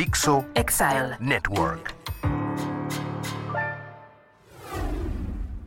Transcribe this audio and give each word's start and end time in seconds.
Dixo 0.00 0.46
Exile. 0.54 1.18
Network. 1.20 1.94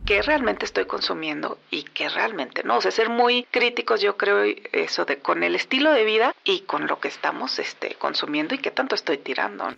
¿Qué 0.04 0.22
realmente 0.22 0.64
estoy 0.64 0.86
consumiendo 0.86 1.60
y 1.70 1.84
qué 1.84 2.08
realmente 2.08 2.64
no? 2.64 2.78
O 2.78 2.80
sea, 2.80 2.90
ser 2.90 3.10
muy 3.10 3.44
críticos, 3.44 4.00
yo 4.00 4.16
creo, 4.16 4.42
eso 4.72 5.04
de 5.04 5.20
con 5.20 5.44
el 5.44 5.54
estilo 5.54 5.92
de 5.92 6.04
vida 6.04 6.34
y 6.42 6.62
con 6.62 6.88
lo 6.88 6.98
que 6.98 7.06
estamos 7.06 7.60
este, 7.60 7.94
consumiendo 7.94 8.56
y 8.56 8.58
qué 8.58 8.72
tanto 8.72 8.96
estoy 8.96 9.18
tirando. 9.18 9.70
¿no? 9.70 9.76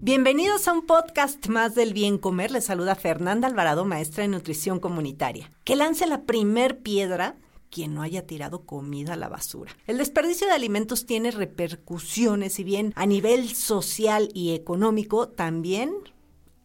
Bienvenidos 0.00 0.68
a 0.68 0.72
un 0.72 0.86
podcast 0.86 1.48
más 1.48 1.74
del 1.74 1.92
bien 1.92 2.16
comer. 2.16 2.50
Les 2.50 2.64
saluda 2.64 2.94
Fernanda 2.94 3.46
Alvarado, 3.46 3.84
maestra 3.84 4.24
en 4.24 4.30
nutrición 4.30 4.80
comunitaria. 4.80 5.50
Que 5.64 5.76
lance 5.76 6.06
la 6.06 6.22
primer 6.22 6.78
piedra 6.78 7.36
quien 7.70 7.94
no 7.94 8.02
haya 8.02 8.26
tirado 8.26 8.64
comida 8.64 9.14
a 9.14 9.16
la 9.16 9.28
basura. 9.28 9.76
El 9.86 9.98
desperdicio 9.98 10.46
de 10.46 10.52
alimentos 10.52 11.06
tiene 11.06 11.30
repercusiones, 11.30 12.54
si 12.54 12.64
bien 12.64 12.92
a 12.96 13.06
nivel 13.06 13.54
social 13.54 14.28
y 14.32 14.54
económico, 14.54 15.28
también 15.28 15.92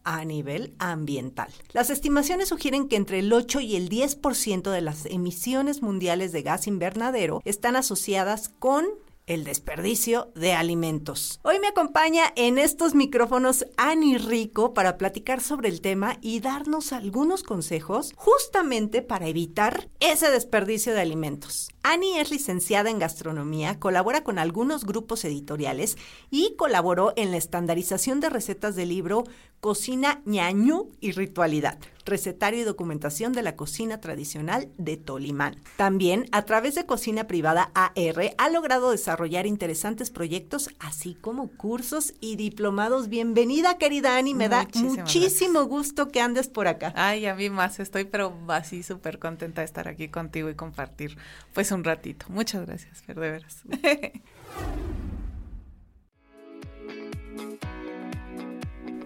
a 0.04 0.24
nivel 0.24 0.74
ambiental. 0.78 1.50
Las 1.72 1.90
estimaciones 1.90 2.48
sugieren 2.48 2.88
que 2.88 2.96
entre 2.96 3.18
el 3.18 3.32
8 3.32 3.60
y 3.60 3.76
el 3.76 3.88
10% 3.88 4.70
de 4.70 4.80
las 4.80 5.06
emisiones 5.06 5.82
mundiales 5.82 6.32
de 6.32 6.42
gas 6.42 6.66
invernadero 6.66 7.42
están 7.44 7.76
asociadas 7.76 8.48
con 8.48 8.86
el 9.30 9.44
desperdicio 9.44 10.32
de 10.34 10.54
alimentos. 10.54 11.38
Hoy 11.44 11.60
me 11.60 11.68
acompaña 11.68 12.32
en 12.34 12.58
estos 12.58 12.96
micrófonos 12.96 13.64
Ani 13.76 14.18
Rico 14.18 14.74
para 14.74 14.98
platicar 14.98 15.40
sobre 15.40 15.68
el 15.68 15.80
tema 15.80 16.18
y 16.20 16.40
darnos 16.40 16.92
algunos 16.92 17.44
consejos 17.44 18.12
justamente 18.16 19.02
para 19.02 19.28
evitar 19.28 19.88
ese 20.00 20.32
desperdicio 20.32 20.94
de 20.94 21.02
alimentos. 21.02 21.68
Ani 21.82 22.18
es 22.18 22.30
licenciada 22.30 22.90
en 22.90 22.98
gastronomía, 22.98 23.78
colabora 23.78 24.22
con 24.22 24.38
algunos 24.38 24.84
grupos 24.84 25.24
editoriales 25.24 25.96
y 26.30 26.54
colaboró 26.56 27.14
en 27.16 27.30
la 27.30 27.38
estandarización 27.38 28.20
de 28.20 28.28
recetas 28.28 28.76
del 28.76 28.90
libro 28.90 29.24
Cocina 29.60 30.22
ñañú 30.24 30.90
y 31.00 31.12
Ritualidad, 31.12 31.78
recetario 32.06 32.60
y 32.60 32.64
documentación 32.64 33.34
de 33.34 33.42
la 33.42 33.56
cocina 33.56 34.00
tradicional 34.00 34.70
de 34.78 34.96
Tolimán. 34.96 35.56
También, 35.76 36.26
a 36.32 36.46
través 36.46 36.74
de 36.74 36.86
Cocina 36.86 37.26
Privada 37.26 37.70
AR, 37.74 38.34
ha 38.38 38.48
logrado 38.48 38.90
desarrollar 38.90 39.46
interesantes 39.46 40.10
proyectos, 40.10 40.70
así 40.78 41.14
como 41.14 41.48
cursos 41.48 42.14
y 42.20 42.36
diplomados. 42.36 43.10
Bienvenida, 43.10 43.76
querida 43.76 44.16
Ani, 44.16 44.32
me 44.32 44.48
da 44.48 44.66
muchísimo 44.74 45.60
gracias. 45.60 45.68
gusto 45.68 46.08
que 46.08 46.22
andes 46.22 46.48
por 46.48 46.66
acá. 46.66 46.94
Ay, 46.96 47.26
a 47.26 47.34
mí 47.34 47.50
más, 47.50 47.80
estoy 47.80 48.04
pero 48.04 48.32
así 48.48 48.82
súper 48.82 49.18
contenta 49.18 49.60
de 49.60 49.66
estar 49.66 49.88
aquí 49.88 50.08
contigo 50.08 50.48
y 50.48 50.54
compartir 50.54 51.18
pues 51.52 51.69
un 51.70 51.84
ratito. 51.84 52.26
Muchas 52.28 52.66
gracias, 52.66 53.02
Fer, 53.02 53.18
de 53.18 53.30
veras. 53.30 53.62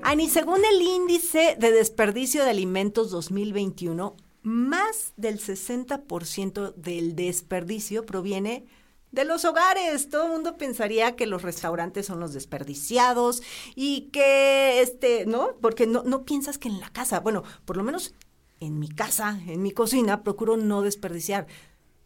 Ani, 0.02 0.28
según 0.28 0.60
el 0.64 0.82
índice 0.82 1.56
de 1.58 1.72
desperdicio 1.72 2.44
de 2.44 2.50
alimentos 2.50 3.10
2021, 3.10 4.14
más 4.42 5.14
del 5.16 5.40
60% 5.40 6.74
del 6.74 7.16
desperdicio 7.16 8.04
proviene 8.04 8.66
de 9.12 9.24
los 9.24 9.46
hogares. 9.46 10.10
Todo 10.10 10.26
el 10.26 10.32
mundo 10.32 10.58
pensaría 10.58 11.16
que 11.16 11.26
los 11.26 11.42
restaurantes 11.42 12.04
son 12.04 12.20
los 12.20 12.34
desperdiciados 12.34 13.42
y 13.74 14.10
que, 14.12 14.82
este, 14.82 15.24
¿no? 15.24 15.56
Porque 15.62 15.86
no, 15.86 16.02
no 16.02 16.24
piensas 16.24 16.58
que 16.58 16.68
en 16.68 16.80
la 16.80 16.90
casa, 16.90 17.20
bueno, 17.20 17.42
por 17.64 17.78
lo 17.78 17.82
menos 17.82 18.12
en 18.60 18.78
mi 18.78 18.88
casa, 18.88 19.40
en 19.46 19.62
mi 19.62 19.70
cocina, 19.70 20.22
procuro 20.22 20.58
no 20.58 20.82
desperdiciar. 20.82 21.46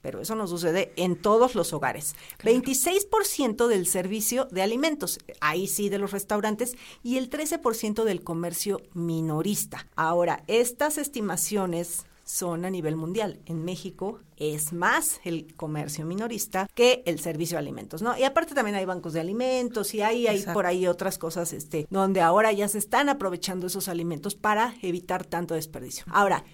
Pero 0.08 0.22
eso 0.22 0.34
no 0.34 0.46
sucede 0.46 0.90
en 0.96 1.16
todos 1.16 1.54
los 1.54 1.74
hogares. 1.74 2.16
26% 2.42 3.66
del 3.66 3.86
servicio 3.86 4.46
de 4.50 4.62
alimentos, 4.62 5.18
ahí 5.42 5.66
sí 5.66 5.90
de 5.90 5.98
los 5.98 6.12
restaurantes, 6.12 6.78
y 7.02 7.18
el 7.18 7.28
13% 7.28 8.04
del 8.04 8.24
comercio 8.24 8.80
minorista. 8.94 9.86
Ahora, 9.96 10.44
estas 10.46 10.96
estimaciones 10.96 12.06
son 12.24 12.64
a 12.64 12.70
nivel 12.70 12.96
mundial. 12.96 13.40
En 13.44 13.66
México 13.66 14.20
es 14.38 14.72
más 14.72 15.20
el 15.24 15.54
comercio 15.56 16.06
minorista 16.06 16.70
que 16.74 17.02
el 17.04 17.20
servicio 17.20 17.56
de 17.56 17.60
alimentos, 17.60 18.00
¿no? 18.00 18.16
Y 18.16 18.24
aparte 18.24 18.54
también 18.54 18.76
hay 18.76 18.86
bancos 18.86 19.12
de 19.12 19.20
alimentos 19.20 19.92
y 19.92 20.00
hay, 20.00 20.26
hay 20.26 20.42
por 20.54 20.64
ahí 20.64 20.86
otras 20.86 21.18
cosas, 21.18 21.52
este, 21.52 21.86
donde 21.90 22.22
ahora 22.22 22.50
ya 22.52 22.66
se 22.68 22.78
están 22.78 23.10
aprovechando 23.10 23.66
esos 23.66 23.88
alimentos 23.88 24.36
para 24.36 24.74
evitar 24.80 25.26
tanto 25.26 25.54
desperdicio. 25.54 26.04
Ahora, 26.08 26.44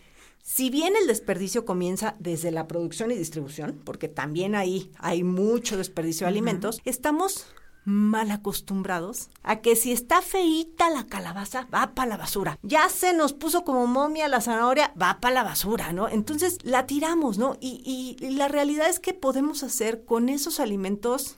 si 0.47 0.69
bien 0.69 0.95
el 0.95 1.07
desperdicio 1.07 1.65
comienza 1.65 2.17
desde 2.19 2.51
la 2.51 2.69
producción 2.69 3.11
y 3.11 3.15
distribución, 3.17 3.81
porque 3.83 4.09
también 4.09 4.55
ahí 4.55 4.91
hay 4.99 5.25
mucho 5.25 5.79
desperdicio 5.79 6.27
de 6.27 6.29
alimentos, 6.29 6.83
estamos 6.85 7.47
mal 7.87 8.31
acostumbrados 8.31 9.31
a 9.43 9.61
que 9.63 9.75
si 9.75 9.91
está 9.93 10.21
feíta 10.21 10.91
la 10.91 11.07
calabaza, 11.07 11.67
va 11.75 11.95
para 11.95 12.09
la 12.11 12.17
basura. 12.19 12.59
Ya 12.63 12.89
se 12.91 13.15
nos 13.15 13.33
puso 13.33 13.65
como 13.65 13.87
momia 13.87 14.29
la 14.29 14.41
zanahoria, 14.43 14.93
va 15.01 15.19
para 15.21 15.35
la 15.35 15.45
basura, 15.45 15.93
¿no? 15.95 16.09
Entonces 16.11 16.59
la 16.63 16.87
tiramos, 16.87 17.39
¿no? 17.39 17.57
Y, 17.61 17.83
y- 18.21 18.23
y 18.25 18.31
la 18.37 18.49
realidad 18.49 18.89
es 18.91 19.01
que 19.01 19.15
podemos 19.15 19.63
hacer 19.63 20.05
con 20.05 20.29
esos 20.29 20.61
alimentos 20.61 21.37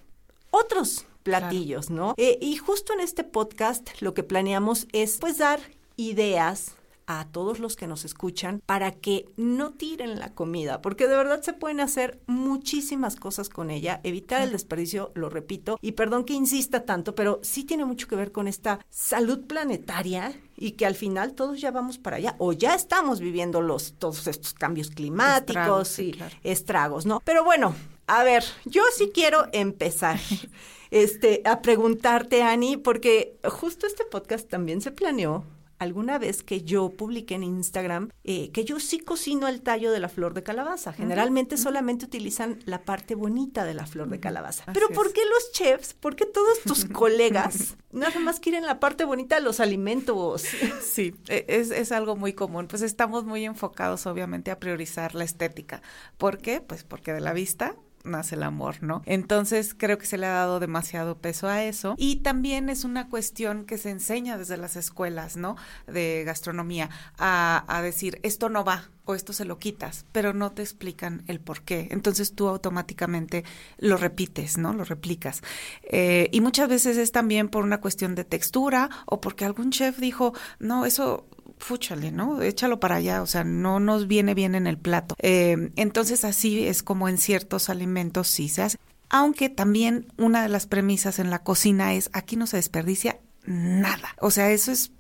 otros 0.51 1.05
platillos, 1.23 1.91
¿no? 1.91 2.15
Eh, 2.17 2.39
y 2.41 2.57
justo 2.57 2.93
en 2.93 3.01
este 3.01 3.23
podcast 3.25 3.89
lo 4.01 4.15
que 4.15 4.23
planeamos 4.23 4.87
es 4.93 5.19
pues 5.19 5.39
dar 5.39 5.59
ideas 5.97 6.76
a 7.07 7.29
todos 7.31 7.59
los 7.59 7.77
que 7.77 7.87
nos 7.87 8.05
escuchan 8.05 8.61
para 8.67 8.93
que 8.93 9.27
no 9.37 9.73
tiren 9.73 10.19
la 10.19 10.35
comida, 10.35 10.83
porque 10.83 11.07
de 11.07 11.17
verdad 11.17 11.43
se 11.43 11.53
pueden 11.53 11.81
hacer 11.81 12.21
muchísimas 12.27 13.17
cosas 13.17 13.49
con 13.49 13.71
ella, 13.71 14.01
evitar 14.03 14.43
el 14.43 14.53
desperdicio, 14.53 15.13
lo 15.15 15.31
repito, 15.31 15.79
y 15.81 15.93
perdón 15.93 16.25
que 16.25 16.35
insista 16.35 16.85
tanto, 16.85 17.15
pero 17.15 17.41
sí 17.43 17.65
tiene 17.65 17.85
mucho 17.85 18.09
que 18.09 18.17
ver 18.17 18.33
con 18.33 18.49
esta 18.49 18.81
salud 18.91 19.47
planetaria 19.47 20.35
y 20.57 20.73
que 20.73 20.87
al 20.87 20.95
final 20.95 21.35
todos 21.35 21.61
ya 21.61 21.71
vamos 21.71 21.99
para 21.99 22.17
allá 22.17 22.35
o 22.39 22.53
ya 22.53 22.75
estamos 22.75 23.21
viviendo 23.21 23.61
los 23.61 23.95
todos 23.99 24.27
estos 24.27 24.55
cambios 24.55 24.91
climáticos 24.91 25.47
Estragos, 25.47 25.99
y 25.99 26.13
claro. 26.13 26.37
estragos, 26.43 27.07
¿no? 27.07 27.21
Pero 27.25 27.45
bueno, 27.45 27.75
a 28.07 28.25
ver, 28.25 28.45
yo 28.65 28.83
sí 28.97 29.11
quiero 29.13 29.47
empezar 29.53 30.19
este 30.91 31.43
a 31.45 31.61
preguntarte, 31.61 32.43
Ani, 32.43 32.77
porque 32.77 33.39
justo 33.45 33.87
este 33.87 34.05
podcast 34.05 34.49
también 34.49 34.81
se 34.81 34.91
planeó 34.91 35.45
alguna 35.79 36.19
vez 36.19 36.43
que 36.43 36.63
yo 36.63 36.91
publiqué 36.91 37.35
en 37.35 37.43
Instagram 37.45 38.11
eh, 38.25 38.51
que 38.53 38.65
yo 38.65 38.81
sí 38.81 38.99
cocino 38.99 39.49
el 39.49 39.63
tallo 39.63 39.91
de 39.93 40.01
la 40.01 40.09
flor 40.09 40.35
de 40.35 40.43
calabaza. 40.43 40.93
Generalmente 40.93 41.57
solamente 41.57 42.05
utilizan 42.07 42.59
la 42.65 42.85
parte 42.85 43.15
bonita 43.15 43.65
de 43.65 43.75
la 43.75 43.87
flor 43.87 44.09
de 44.09 44.21
calabaza. 44.21 44.65
Así 44.65 44.73
Pero 44.75 44.89
¿por 44.91 45.09
es. 45.09 45.13
qué 45.13 45.21
los 45.25 45.53
chefs, 45.53 45.95
por 45.95 46.17
qué 46.17 46.27
todos 46.27 46.61
tus 46.61 46.85
colegas 46.93 47.77
nada 47.93 48.19
más 48.21 48.41
quieren 48.41 48.67
la 48.67 48.81
parte 48.81 49.05
bonita 49.05 49.37
de 49.37 49.43
los 49.43 49.61
alimentos? 49.61 50.45
Sí, 50.83 51.15
e- 51.29 51.45
es, 51.49 51.71
es 51.71 51.93
algo 51.93 52.17
muy 52.17 52.33
común. 52.33 52.69
Pues 52.69 52.83
estamos 52.83 53.25
muy 53.25 53.45
enfocados, 53.45 54.07
obviamente, 54.07 54.51
a 54.51 54.59
priorizar 54.59 55.15
la 55.15 55.25
estética. 55.25 55.83
¿Por 56.17 56.39
qué? 56.39 56.61
Pues 56.61 56.85
porque 56.85 57.13
de 57.13 57.21
la 57.21 57.33
vista 57.33 57.77
nace 58.07 58.35
el 58.37 58.43
amor, 58.43 58.83
¿no? 58.83 59.03
Entonces 59.07 59.75
creo 59.77 59.99
que 59.99 60.07
se 60.07 60.19
le 60.19 60.27
ha 60.27 60.31
dado 60.31 60.61
demasiado 60.61 61.19
peso 61.19 61.49
a 61.49 61.65
eso 61.65 61.95
y 61.99 62.17
también 62.17 62.69
es 62.69 62.85
una 62.85 63.09
cuestión 63.09 63.65
que 63.65 63.79
se 63.79 63.91
enseña 63.91 64.39
desde 64.39 64.57
las 64.57 64.77
escuelas, 64.77 65.37
¿no? 65.37 65.57
De 65.87 66.25
gastronomía 66.25 66.91
a, 67.19 67.65
a 67.69 67.83
decir 67.83 68.21
esto 68.23 68.49
no 68.49 68.65
va 68.65 68.89
o 69.07 69.15
esto 69.15 69.33
se 69.33 69.45
lo 69.45 69.59
quitas, 69.59 70.05
pero 70.13 70.35
no 70.35 70.53
te 70.53 70.63
explican 70.63 71.23
el 71.29 71.41
por 71.41 71.63
qué. 71.63 71.89
Entonces 71.91 72.35
tú 72.35 72.49
automáticamente 72.49 73.45
lo 73.79 73.97
repites, 73.97 74.59
¿no? 74.59 74.73
Lo 74.73 74.85
replicas. 74.85 75.43
Eh, 75.85 76.29
y 76.33 76.41
muchas 76.41 76.69
veces 76.69 76.97
es 76.97 77.13
también 77.13 77.49
por 77.49 77.65
una 77.65 77.81
cuestión 77.81 78.15
de 78.15 78.25
textura 78.25 78.91
o 79.07 79.21
porque 79.21 79.45
algún 79.45 79.71
chef 79.71 79.99
dijo, 79.99 80.35
no, 80.59 80.85
eso 80.87 81.27
fúchale, 81.59 82.13
¿no? 82.13 82.43
Échalo 82.43 82.81
para 82.81 82.97
allá, 82.97 83.23
o 83.23 83.27
sea, 83.27 83.45
no 83.45 83.81
nos 83.81 84.07
viene 84.07 84.35
bien 84.35 84.55
en 84.55 84.67
el 84.67 84.79
plato. 84.79 85.15
Eh, 85.21 85.71
entonces 85.77 86.25
así 86.25 86.67
es 86.67 86.83
como 86.83 87.09
en 87.09 87.19
ciertos 87.19 87.69
alimentos 87.71 88.29
sí 88.29 88.49
se 88.49 88.63
hace. 88.63 88.79
Aunque 89.09 89.49
también 89.49 90.13
una 90.19 90.43
de 90.43 90.49
las 90.49 90.67
premisas 90.67 91.19
en 91.19 91.31
la 91.31 91.41
cocina 91.45 91.95
es 91.95 92.11
aquí 92.13 92.37
no 92.37 92.47
se 92.47 92.57
desperdicia 92.57 93.19
nada. 93.47 94.09
O 94.21 94.31
sea, 94.31 94.51
eso 94.51 94.73
es 94.73 94.91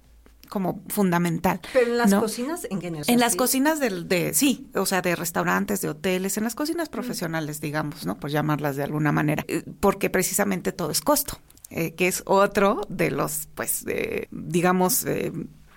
como 0.48 0.80
fundamental. 0.88 1.60
Pero 1.72 1.90
en 1.90 1.98
las 1.98 2.10
¿no? 2.12 2.20
cocinas, 2.20 2.68
¿en 2.70 2.80
general? 2.80 3.04
En 3.08 3.18
las 3.18 3.34
cocinas 3.34 3.80
del, 3.80 4.06
de, 4.06 4.32
sí, 4.32 4.68
o 4.76 4.86
sea, 4.86 5.02
de 5.02 5.16
restaurantes, 5.16 5.80
de 5.80 5.88
hoteles, 5.88 6.36
en 6.36 6.44
las 6.44 6.54
cocinas 6.54 6.88
profesionales, 6.88 7.60
digamos, 7.60 8.06
¿no? 8.06 8.16
Por 8.20 8.30
llamarlas 8.30 8.76
de 8.76 8.84
alguna 8.84 9.10
manera, 9.10 9.44
eh, 9.48 9.64
porque 9.80 10.08
precisamente 10.08 10.70
todo 10.70 10.92
es 10.92 11.00
costo. 11.00 11.40
eh, 11.70 11.94
que 11.94 12.06
es 12.06 12.22
otro 12.26 12.82
de 12.88 13.10
los, 13.10 13.48
pues, 13.56 13.84
eh, 13.88 14.28
digamos, 14.30 15.04
eh, 15.04 15.32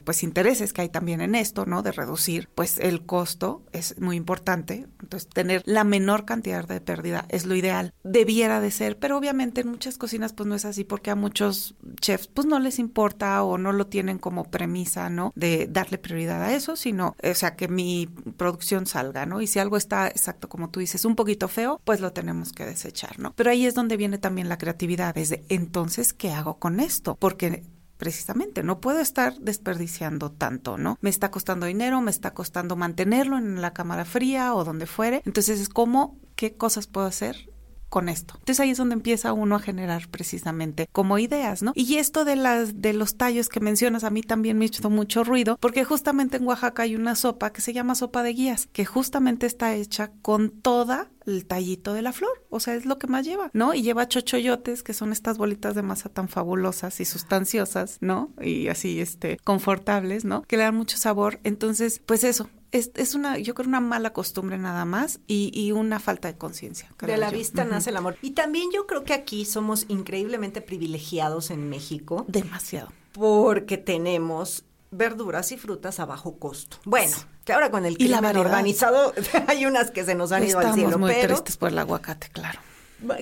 pues 0.10 0.24
intereses 0.24 0.74
que 0.74 0.82
hay 0.82 0.90
también 0.90 1.22
en 1.22 1.36
esto, 1.36 1.68
¿no? 1.68 1.84
De 1.84 1.92
reducir, 1.92 2.50
pues 2.56 2.80
el 2.80 3.06
costo 3.06 3.62
es 3.74 3.96
muy 4.00 4.16
importante. 4.16 4.88
Entonces, 5.04 5.30
tener 5.30 5.62
la 5.68 5.84
menor 5.84 6.26
cantidad 6.26 6.68
de 6.68 6.82
pérdida 6.82 7.26
es 7.30 7.46
lo 7.46 7.54
ideal. 7.54 7.94
Debiera 8.04 8.60
de 8.60 8.72
ser, 8.72 8.98
pero 8.98 9.20
obviamente 9.20 9.62
en 9.62 9.68
muchas 9.68 10.00
cocinas 10.00 10.34
pues 10.34 10.50
no 10.50 10.56
es 10.56 10.66
así 10.66 10.84
porque 10.84 11.12
a 11.12 11.16
muchos 11.16 11.76
chefs 12.02 12.26
pues 12.26 12.48
no 12.48 12.60
les 12.60 12.80
importa 12.80 13.44
o 13.44 13.60
no 13.60 13.72
lo 13.72 13.86
tienen 13.86 14.18
como 14.18 14.46
premisa, 14.46 15.12
¿no? 15.12 15.32
De 15.36 15.68
darle 15.70 16.00
prioridad 16.00 16.42
a 16.42 16.56
eso, 16.56 16.76
sino, 16.76 17.16
o 17.24 17.34
sea, 17.36 17.56
que 17.56 17.68
mi 17.68 18.08
producción 18.36 18.88
salga, 18.88 19.28
¿no? 19.28 19.42
Y 19.42 19.46
si 19.46 19.60
algo 19.60 19.78
está, 19.78 20.08
exacto 20.08 20.50
como 20.50 20.72
tú 20.72 20.80
dices, 20.80 21.06
un 21.06 21.16
poquito 21.16 21.48
feo, 21.48 21.82
pues 21.84 22.00
lo 22.00 22.14
tenemos 22.14 22.52
que 22.52 22.66
desechar, 22.66 23.20
¿no? 23.20 23.36
Pero 23.36 23.52
ahí 23.52 23.68
es 23.68 23.76
donde 23.76 23.96
viene 23.96 24.18
también 24.18 24.50
la 24.50 24.58
creatividad, 24.58 25.16
es 25.20 25.30
de, 25.30 25.46
entonces, 25.50 26.14
¿qué 26.14 26.32
hago 26.32 26.58
con 26.58 26.80
esto? 26.80 27.16
Porque 27.16 27.64
precisamente, 28.00 28.64
no 28.64 28.80
puedo 28.80 29.00
estar 29.00 29.38
desperdiciando 29.40 30.32
tanto, 30.32 30.78
¿no? 30.78 30.98
Me 31.02 31.10
está 31.10 31.30
costando 31.30 31.66
dinero, 31.66 32.02
me 32.02 32.10
está 32.10 32.34
costando 32.34 32.78
mantenerlo 32.78 33.38
en 33.38 33.62
la 33.62 33.74
cámara 33.74 34.06
fría 34.06 34.56
o 34.56 34.64
donde 34.64 34.88
fuere. 34.88 35.22
Entonces 35.26 35.60
es 35.60 35.70
como, 35.70 36.18
¿qué 36.36 36.56
cosas 36.56 36.88
puedo 36.88 37.06
hacer? 37.06 37.50
con 37.90 38.08
esto. 38.08 38.36
Entonces 38.38 38.60
ahí 38.60 38.70
es 38.70 38.78
donde 38.78 38.94
empieza 38.94 39.34
uno 39.34 39.56
a 39.56 39.60
generar 39.60 40.08
precisamente 40.10 40.88
como 40.92 41.18
ideas, 41.18 41.64
¿no? 41.64 41.74
Y 41.76 41.96
esto 41.96 42.24
de 42.24 42.36
las 42.36 42.82
de 42.82 42.94
los 42.94 43.18
tallos 43.18 43.50
que 43.50 43.60
mencionas 43.60 44.04
a 44.04 44.12
mí 44.12 44.22
también 44.22 44.58
me 44.58 44.66
hizo 44.66 44.90
mucho 44.90 45.24
ruido, 45.24 45.58
porque 45.60 45.84
justamente 45.84 46.38
en 46.38 46.46
Oaxaca 46.46 46.84
hay 46.84 46.96
una 46.96 47.16
sopa 47.16 47.52
que 47.52 47.62
se 47.62 47.74
llama 47.74 47.96
sopa 47.96 48.24
de 48.24 48.34
guías, 48.34 48.68
que 48.72 48.86
justamente 48.86 49.48
está 49.48 49.74
hecha 49.74 50.12
con 50.22 50.52
toda 50.52 51.10
el 51.26 51.46
tallito 51.46 51.94
de 51.94 52.02
la 52.02 52.14
flor, 52.14 52.46
o 52.50 52.60
sea, 52.60 52.76
es 52.76 52.86
lo 52.86 52.98
que 52.98 53.08
más 53.08 53.26
lleva, 53.26 53.50
¿no? 53.54 53.74
Y 53.74 53.82
lleva 53.82 54.08
chochoyotes, 54.08 54.84
que 54.84 54.94
son 54.94 55.12
estas 55.12 55.38
bolitas 55.38 55.76
de 55.76 55.82
masa 55.82 56.10
tan 56.10 56.30
fabulosas 56.30 57.00
y 57.00 57.06
sustanciosas, 57.06 57.98
¿no? 58.02 58.32
Y 58.42 58.68
así, 58.68 59.00
este, 59.00 59.38
confortables, 59.44 60.26
¿no? 60.26 60.44
Que 60.44 60.58
le 60.58 60.64
dan 60.64 60.76
mucho 60.76 60.98
sabor. 60.98 61.40
Entonces, 61.44 62.02
pues 62.06 62.24
eso, 62.24 62.50
es, 62.72 62.92
es, 62.96 63.16
una, 63.16 63.38
yo 63.38 63.54
creo, 63.56 63.68
una 63.68 63.82
mala 63.82 64.14
costumbre 64.14 64.58
nada 64.58 64.86
más 64.86 65.20
y, 65.28 65.52
y 65.54 65.72
una 65.72 66.00
falta 66.00 66.28
de 66.28 66.38
conciencia. 66.38 66.90
De 67.02 67.18
la 67.18 67.32
yo. 67.32 67.38
vista 67.38 67.64
uh 67.64 67.66
-huh. 67.66 67.72
nace 67.72 67.90
el 67.90 67.98
amor. 67.98 68.18
Y 68.22 68.32
también 68.32 68.70
yo 68.74 68.86
creo 68.88 69.04
que 69.04 69.14
aquí 69.14 69.46
somos 69.46 69.86
increíblemente 69.88 70.62
privilegiados 70.62 71.52
en 71.52 71.70
México. 71.70 72.26
Demasiado. 72.28 72.92
Porque 73.14 73.78
tenemos 73.78 74.66
verduras 74.92 75.52
y 75.52 75.58
frutas 75.58 76.00
a 76.00 76.06
bajo 76.06 76.38
costo. 76.38 76.78
Bueno, 76.86 77.16
que 77.46 77.54
ahora 77.54 77.72
con 77.72 77.86
el 77.86 77.98
crimen 77.98 78.38
organizado 78.38 79.14
hay 79.48 79.66
unas 79.66 79.92
que 79.92 80.04
se 80.04 80.16
nos 80.16 80.32
han 80.32 80.44
Estamos 80.44 80.64
ido 80.64 80.70
al 80.70 80.76
cielo, 80.76 81.00
muy 81.00 81.12
pero 81.12 81.36
tristes 81.36 81.58
por 81.58 81.70
el 81.70 81.78
aguacate, 81.78 82.30
claro. 82.30 82.60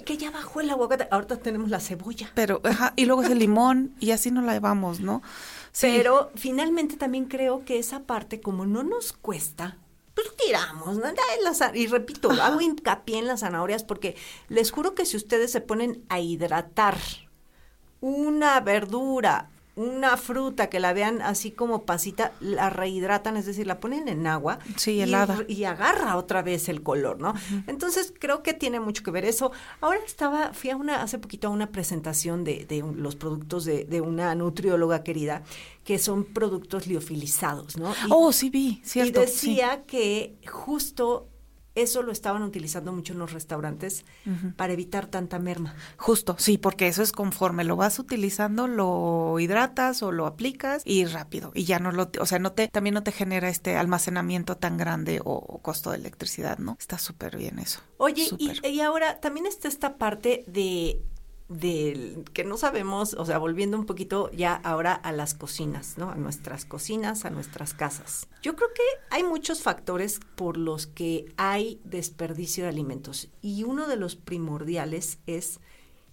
Que 0.05 0.17
ya 0.17 0.31
bajó 0.31 0.61
el 0.61 0.69
aguacate, 0.71 1.07
ahorita 1.11 1.37
tenemos 1.37 1.69
la 1.69 1.79
cebolla. 1.79 2.31
Pero, 2.33 2.61
ajá, 2.63 2.93
y 2.95 3.05
luego 3.05 3.21
es 3.21 3.29
el 3.29 3.37
limón 3.37 3.93
y 3.99 4.09
así 4.09 4.31
nos 4.31 4.43
la 4.43 4.53
llevamos, 4.53 5.01
¿no? 5.01 5.21
Sí. 5.71 5.93
Pero 5.95 6.31
finalmente 6.35 6.97
también 6.97 7.25
creo 7.25 7.63
que 7.63 7.77
esa 7.77 7.99
parte, 7.99 8.41
como 8.41 8.65
no 8.65 8.81
nos 8.81 9.13
cuesta, 9.13 9.77
pues 10.15 10.35
tiramos, 10.35 10.97
¿no? 10.97 11.03
Y 11.75 11.85
repito, 11.85 12.31
Ajá. 12.31 12.47
hago 12.47 12.59
hincapié 12.59 13.19
en 13.19 13.27
las 13.27 13.41
zanahorias 13.41 13.83
porque 13.83 14.15
les 14.49 14.71
juro 14.71 14.95
que 14.95 15.05
si 15.05 15.15
ustedes 15.15 15.51
se 15.51 15.61
ponen 15.61 16.03
a 16.09 16.19
hidratar 16.19 16.97
una 18.01 18.59
verdura, 18.61 19.51
una 19.77 20.17
fruta 20.17 20.69
que 20.69 20.79
la 20.79 20.91
vean 20.91 21.21
así 21.21 21.51
como 21.51 21.83
pasita, 21.83 22.33
la 22.39 22.71
rehidratan, 22.71 23.37
es 23.37 23.45
decir, 23.45 23.67
la 23.67 23.79
ponen 23.79 24.07
en 24.07 24.25
agua 24.25 24.57
sí, 24.75 24.99
helada. 24.99 25.45
Y, 25.47 25.53
y, 25.53 25.63
agarra 25.65 26.17
otra 26.17 26.41
vez 26.41 26.67
el 26.67 26.81
color, 26.81 27.19
¿no? 27.19 27.29
Uh 27.29 27.33
-huh. 27.33 27.63
Entonces 27.67 28.11
creo 28.19 28.41
que 28.41 28.53
tiene 28.53 28.79
mucho 28.79 29.03
que 29.03 29.11
ver 29.11 29.23
eso. 29.23 29.51
Ahora 29.79 29.99
estaba, 30.03 30.51
fui 30.53 30.71
a 30.71 30.75
una, 30.75 31.03
hace 31.03 31.19
poquito 31.19 31.47
a 31.47 31.51
una 31.51 31.71
presentación 31.71 32.43
de, 32.43 32.65
de 32.65 32.83
los 32.95 33.15
productos 33.15 33.65
de, 33.65 33.85
de, 33.85 34.01
una 34.01 34.33
nutrióloga 34.33 35.03
querida, 35.03 35.43
que 35.83 35.99
son 35.99 36.25
productos 36.25 36.87
liofilizados, 36.87 37.77
¿no? 37.77 37.91
Y, 37.91 38.09
oh, 38.09 38.31
sí 38.31 38.49
vi, 38.49 38.81
cierto. 38.83 39.21
Y 39.21 39.25
decía 39.27 39.75
sí. 39.75 39.83
que 39.85 40.37
justo 40.47 41.27
eso 41.81 42.01
lo 42.01 42.11
estaban 42.11 42.43
utilizando 42.43 42.91
mucho 42.91 43.13
en 43.13 43.19
los 43.19 43.33
restaurantes 43.33 44.05
uh 44.25 44.29
-huh. 44.29 44.55
para 44.55 44.73
evitar 44.73 45.07
tanta 45.07 45.39
merma. 45.39 45.75
Justo, 45.97 46.35
sí, 46.39 46.57
porque 46.57 46.87
eso 46.87 47.03
es 47.03 47.11
conforme 47.11 47.63
lo 47.63 47.75
vas 47.75 47.99
utilizando, 47.99 48.67
lo 48.67 49.39
hidratas 49.39 50.03
o 50.03 50.11
lo 50.11 50.25
aplicas 50.25 50.81
y 50.85 51.05
rápido. 51.05 51.51
Y 51.53 51.65
ya 51.65 51.79
no 51.79 51.91
lo, 51.91 52.09
o 52.19 52.25
sea, 52.25 52.39
no 52.39 52.51
te, 52.51 52.67
también 52.67 52.93
no 52.93 53.03
te 53.03 53.11
genera 53.11 53.49
este 53.49 53.77
almacenamiento 53.77 54.57
tan 54.57 54.77
grande 54.77 55.21
o, 55.23 55.33
o 55.33 55.61
costo 55.61 55.91
de 55.91 55.97
electricidad, 55.97 56.57
¿no? 56.57 56.77
Está 56.79 56.97
súper 56.97 57.37
bien 57.37 57.59
eso. 57.59 57.79
Oye, 57.97 58.27
y, 58.37 58.67
y 58.67 58.81
ahora 58.81 59.19
también 59.19 59.45
está 59.45 59.67
esta 59.67 59.97
parte 59.97 60.43
de 60.47 61.01
del 61.49 62.25
que 62.33 62.43
no 62.43 62.57
sabemos, 62.57 63.13
o 63.13 63.25
sea, 63.25 63.37
volviendo 63.37 63.77
un 63.77 63.85
poquito 63.85 64.29
ya 64.31 64.55
ahora 64.55 64.93
a 64.93 65.11
las 65.11 65.33
cocinas, 65.33 65.97
¿no? 65.97 66.09
A 66.09 66.15
nuestras 66.15 66.65
cocinas, 66.65 67.23
a 67.23 67.29
nuestras 67.29 67.73
casas. 67.73 68.27
Yo 68.41 68.55
creo 68.55 68.69
que 68.73 68.83
hay 69.09 69.23
muchos 69.23 69.61
factores 69.61 70.19
por 70.35 70.57
los 70.57 70.87
que 70.87 71.33
hay 71.37 71.79
desperdicio 71.85 72.63
de 72.63 72.69
alimentos 72.69 73.29
y 73.41 73.63
uno 73.63 73.87
de 73.87 73.95
los 73.95 74.15
primordiales 74.15 75.19
es 75.25 75.59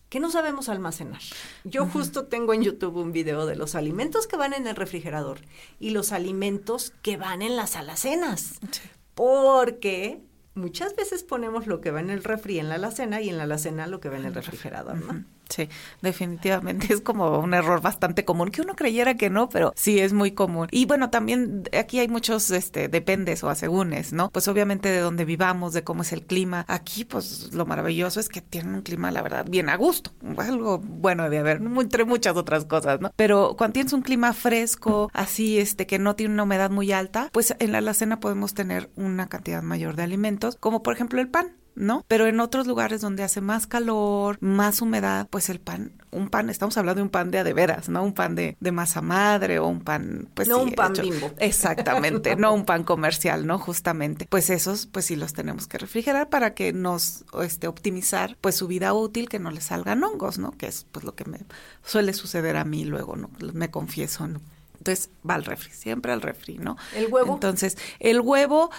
que 0.08 0.20
no 0.20 0.30
sabemos 0.30 0.68
almacenar. 0.68 1.22
Yo 1.64 1.82
uh 1.82 1.86
-huh. 1.86 1.92
justo 1.92 2.26
tengo 2.26 2.54
en 2.54 2.62
YouTube 2.62 2.96
un 2.96 3.10
video 3.10 3.46
de 3.46 3.56
los 3.56 3.74
alimentos 3.74 4.28
que 4.28 4.36
van 4.36 4.52
en 4.52 4.68
el 4.68 4.76
refrigerador 4.76 5.40
y 5.80 5.90
los 5.90 6.12
alimentos 6.12 6.92
que 7.02 7.16
van 7.16 7.42
en 7.42 7.56
las 7.56 7.74
alacenas. 7.74 8.60
Sí. 8.70 8.80
Porque 9.16 10.22
muchas 10.54 10.96
veces 10.96 11.22
ponemos 11.22 11.66
lo 11.66 11.80
que 11.80 11.90
va 11.90 12.00
en 12.00 12.10
el 12.10 12.22
refri 12.22 12.58
en 12.58 12.68
la 12.68 12.76
alacena 12.76 13.20
y 13.20 13.28
en 13.28 13.36
la 13.36 13.44
alacena 13.44 13.86
lo 13.86 14.00
que 14.00 14.08
va 14.08 14.16
en 14.16 14.24
el 14.24 14.34
refrigerador, 14.34 14.96
¿no? 14.96 15.24
Sí, 15.48 15.68
definitivamente 16.02 16.86
es 16.92 17.00
como 17.00 17.38
un 17.38 17.54
error 17.54 17.80
bastante 17.80 18.24
común, 18.24 18.50
que 18.50 18.62
uno 18.62 18.74
creyera 18.74 19.14
que 19.14 19.30
no, 19.30 19.48
pero 19.48 19.72
sí 19.76 19.98
es 19.98 20.12
muy 20.12 20.32
común. 20.32 20.68
Y 20.70 20.86
bueno, 20.86 21.10
también 21.10 21.64
aquí 21.78 22.00
hay 22.00 22.08
muchos 22.08 22.50
este, 22.50 22.88
dependes 22.88 23.44
o 23.44 23.48
asegúnes, 23.48 24.12
¿no? 24.12 24.30
Pues 24.30 24.48
obviamente 24.48 24.88
de 24.88 25.00
donde 25.00 25.24
vivamos, 25.24 25.72
de 25.72 25.84
cómo 25.84 26.02
es 26.02 26.12
el 26.12 26.22
clima. 26.22 26.64
Aquí, 26.68 27.04
pues 27.04 27.52
lo 27.52 27.66
maravilloso 27.66 28.20
es 28.20 28.28
que 28.28 28.40
tienen 28.40 28.74
un 28.74 28.82
clima, 28.82 29.10
la 29.10 29.22
verdad, 29.22 29.46
bien 29.48 29.68
a 29.68 29.76
gusto. 29.76 30.12
Algo 30.38 30.78
bueno 30.78 31.28
de 31.30 31.38
haber, 31.38 31.60
entre 31.62 32.04
muchas 32.04 32.36
otras 32.36 32.64
cosas, 32.64 33.00
¿no? 33.00 33.12
Pero 33.16 33.54
cuando 33.56 33.74
tienes 33.74 33.92
un 33.92 34.02
clima 34.02 34.32
fresco, 34.32 35.10
así, 35.12 35.58
este, 35.58 35.86
que 35.86 35.98
no 35.98 36.16
tiene 36.16 36.34
una 36.34 36.44
humedad 36.44 36.70
muy 36.70 36.92
alta, 36.92 37.28
pues 37.32 37.54
en 37.58 37.72
la 37.72 37.78
alacena 37.78 38.20
podemos 38.20 38.54
tener 38.54 38.90
una 38.96 39.28
cantidad 39.28 39.62
mayor 39.62 39.96
de 39.96 40.02
alimentos, 40.02 40.56
como 40.56 40.82
por 40.82 40.94
ejemplo 40.94 41.20
el 41.20 41.28
pan. 41.28 41.52
¿No? 41.74 42.04
Pero 42.08 42.26
en 42.26 42.40
otros 42.40 42.66
lugares 42.66 43.00
donde 43.00 43.22
hace 43.22 43.40
más 43.40 43.66
calor, 43.66 44.38
más 44.40 44.80
humedad, 44.82 45.26
pues 45.30 45.48
el 45.50 45.60
pan, 45.60 45.92
un 46.10 46.28
pan, 46.28 46.48
estamos 46.50 46.76
hablando 46.78 46.98
de 47.00 47.02
un 47.02 47.08
pan 47.10 47.30
de 47.30 47.38
a 47.40 47.44
de 47.44 47.52
veras, 47.52 47.88
¿no? 47.88 48.02
Un 48.04 48.12
pan 48.14 48.34
de, 48.34 48.56
de 48.60 48.72
masa 48.72 49.00
madre 49.00 49.58
o 49.58 49.66
un 49.66 49.80
pan, 49.80 50.28
pues 50.34 50.46
No 50.48 50.58
sí, 50.58 50.62
un 50.64 50.72
pan 50.72 50.92
hecho- 50.92 51.02
bimbo. 51.02 51.30
Exactamente, 51.38 52.36
no 52.36 52.54
un 52.54 52.64
pan 52.64 52.84
comercial, 52.84 53.46
¿no? 53.46 53.58
Justamente. 53.58 54.26
Pues 54.30 54.50
esos, 54.50 54.86
pues 54.86 55.06
sí 55.06 55.16
los 55.16 55.32
tenemos 55.32 55.66
que 55.66 55.78
refrigerar 55.78 56.28
para 56.28 56.54
que 56.54 56.72
nos, 56.72 57.24
este, 57.42 57.66
optimizar, 57.66 58.36
pues 58.40 58.54
su 58.54 58.68
vida 58.68 58.92
útil, 58.94 59.28
que 59.28 59.38
no 59.40 59.50
le 59.50 59.60
salgan 59.60 60.04
hongos, 60.04 60.38
¿no? 60.38 60.52
Que 60.52 60.66
es, 60.66 60.86
pues 60.92 61.04
lo 61.04 61.14
que 61.14 61.24
me 61.24 61.38
suele 61.84 62.12
suceder 62.12 62.56
a 62.56 62.64
mí 62.64 62.84
luego, 62.84 63.16
¿no? 63.16 63.30
Me 63.52 63.70
confieso, 63.70 64.28
¿no? 64.28 64.40
Entonces 64.78 65.10
va 65.28 65.34
al 65.34 65.44
refri, 65.44 65.72
siempre 65.72 66.12
al 66.12 66.20
refri, 66.20 66.58
¿no? 66.58 66.76
¿El 66.94 67.10
huevo? 67.12 67.32
Entonces, 67.34 67.78
el 68.00 68.20
huevo, 68.20 68.70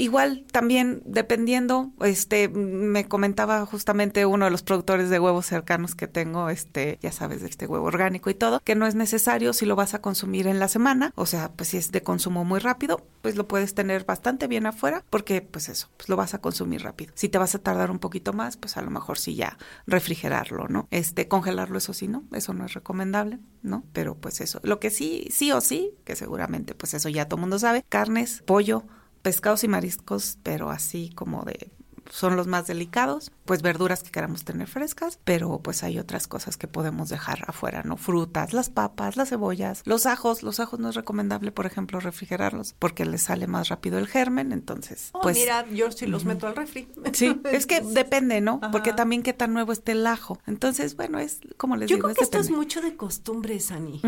igual 0.00 0.44
también 0.50 1.02
dependiendo, 1.04 1.90
este, 2.00 2.48
me 2.48 3.06
comentaba 3.06 3.64
justamente 3.66 4.26
uno 4.26 4.46
de 4.46 4.50
los 4.50 4.62
productores 4.62 5.10
de 5.10 5.20
huevos 5.20 5.46
cercanos 5.46 5.94
que 5.94 6.08
tengo, 6.08 6.48
este, 6.48 6.98
ya 7.02 7.12
sabes, 7.12 7.42
de 7.42 7.48
este 7.48 7.66
huevo 7.66 7.86
orgánico 7.86 8.30
y 8.30 8.34
todo, 8.34 8.60
que 8.60 8.74
no 8.74 8.86
es 8.86 8.94
necesario 8.94 9.52
si 9.52 9.66
lo 9.66 9.76
vas 9.76 9.94
a 9.94 10.00
consumir 10.00 10.46
en 10.46 10.58
la 10.58 10.68
semana, 10.68 11.12
o 11.16 11.26
sea, 11.26 11.52
pues 11.52 11.70
si 11.70 11.76
es 11.76 11.92
de 11.92 12.02
consumo 12.02 12.44
muy 12.44 12.60
rápido, 12.60 13.04
pues 13.22 13.36
lo 13.36 13.46
puedes 13.46 13.74
tener 13.74 14.04
bastante 14.04 14.46
bien 14.46 14.66
afuera, 14.66 15.04
porque 15.10 15.42
pues 15.42 15.68
eso, 15.68 15.88
pues 15.96 16.08
lo 16.08 16.16
vas 16.16 16.34
a 16.34 16.40
consumir 16.40 16.82
rápido. 16.82 17.12
Si 17.14 17.28
te 17.28 17.38
vas 17.38 17.54
a 17.54 17.58
tardar 17.58 17.90
un 17.90 17.98
poquito 17.98 18.32
más, 18.32 18.56
pues 18.56 18.76
a 18.76 18.82
lo 18.82 18.90
mejor 18.90 19.18
sí 19.18 19.34
ya 19.34 19.58
refrigerarlo, 19.86 20.68
¿no? 20.68 20.88
Este, 20.90 21.28
congelarlo, 21.28 21.78
eso 21.78 21.92
sí, 21.92 22.08
¿no? 22.08 22.24
Eso 22.32 22.54
no 22.54 22.64
es 22.64 22.74
recomendable, 22.74 23.38
¿no? 23.62 23.84
Pero 23.92 24.14
pues 24.14 24.40
eso, 24.40 24.60
lo 24.62 24.80
que 24.80 24.90
sí, 24.90 25.28
sí 25.30 25.52
o 25.52 25.60
sí, 25.60 25.92
que 26.04 26.16
seguramente 26.16 26.74
pues 26.74 26.94
eso 26.94 27.08
ya 27.08 27.28
todo 27.28 27.40
mundo 27.40 27.58
sabe, 27.58 27.84
carnes, 27.88 28.42
pollo, 28.46 28.84
pescados 29.22 29.64
y 29.64 29.68
mariscos, 29.68 30.38
pero 30.42 30.70
así 30.70 31.10
como 31.14 31.44
de 31.44 31.70
son 32.10 32.36
los 32.36 32.46
más 32.46 32.66
delicados, 32.66 33.30
pues 33.44 33.62
verduras 33.62 34.02
que 34.02 34.10
queramos 34.10 34.44
tener 34.44 34.66
frescas, 34.66 35.18
pero 35.24 35.60
pues 35.60 35.82
hay 35.82 35.98
otras 35.98 36.26
cosas 36.28 36.56
que 36.56 36.68
podemos 36.68 37.08
dejar 37.08 37.44
afuera, 37.46 37.82
¿no? 37.84 37.96
Frutas, 37.96 38.52
las 38.52 38.68
papas, 38.68 39.16
las 39.16 39.28
cebollas, 39.30 39.82
los 39.86 40.06
ajos, 40.06 40.42
los 40.42 40.60
ajos 40.60 40.78
no 40.80 40.88
es 40.90 40.94
recomendable, 40.96 41.52
por 41.52 41.66
ejemplo, 41.66 42.00
refrigerarlos 42.00 42.74
porque 42.78 43.04
les 43.06 43.22
sale 43.22 43.46
más 43.46 43.68
rápido 43.68 43.98
el 43.98 44.06
germen, 44.06 44.52
entonces, 44.52 45.10
Oh, 45.12 45.20
pues 45.22 45.36
mira, 45.36 45.66
yo 45.70 45.90
sí 45.92 46.06
los 46.06 46.24
meto 46.24 46.46
al 46.46 46.56
refri. 46.56 46.88
Sí, 47.12 47.40
es 47.52 47.66
que 47.66 47.80
depende, 47.80 48.40
¿no? 48.40 48.60
Porque 48.72 48.92
también 48.92 49.22
qué 49.22 49.32
tan 49.32 49.52
nuevo 49.52 49.72
esté 49.72 49.92
el 49.92 50.06
ajo. 50.06 50.38
Entonces, 50.46 50.96
bueno, 50.96 51.18
es 51.18 51.40
como 51.56 51.76
les 51.76 51.88
Yo 51.88 51.96
digo, 51.96 52.08
creo 52.08 52.16
que 52.16 52.24
esto 52.24 52.38
es 52.38 52.50
mucho 52.50 52.80
de 52.82 52.96
costumbres, 52.96 53.70
Ani. 53.70 54.00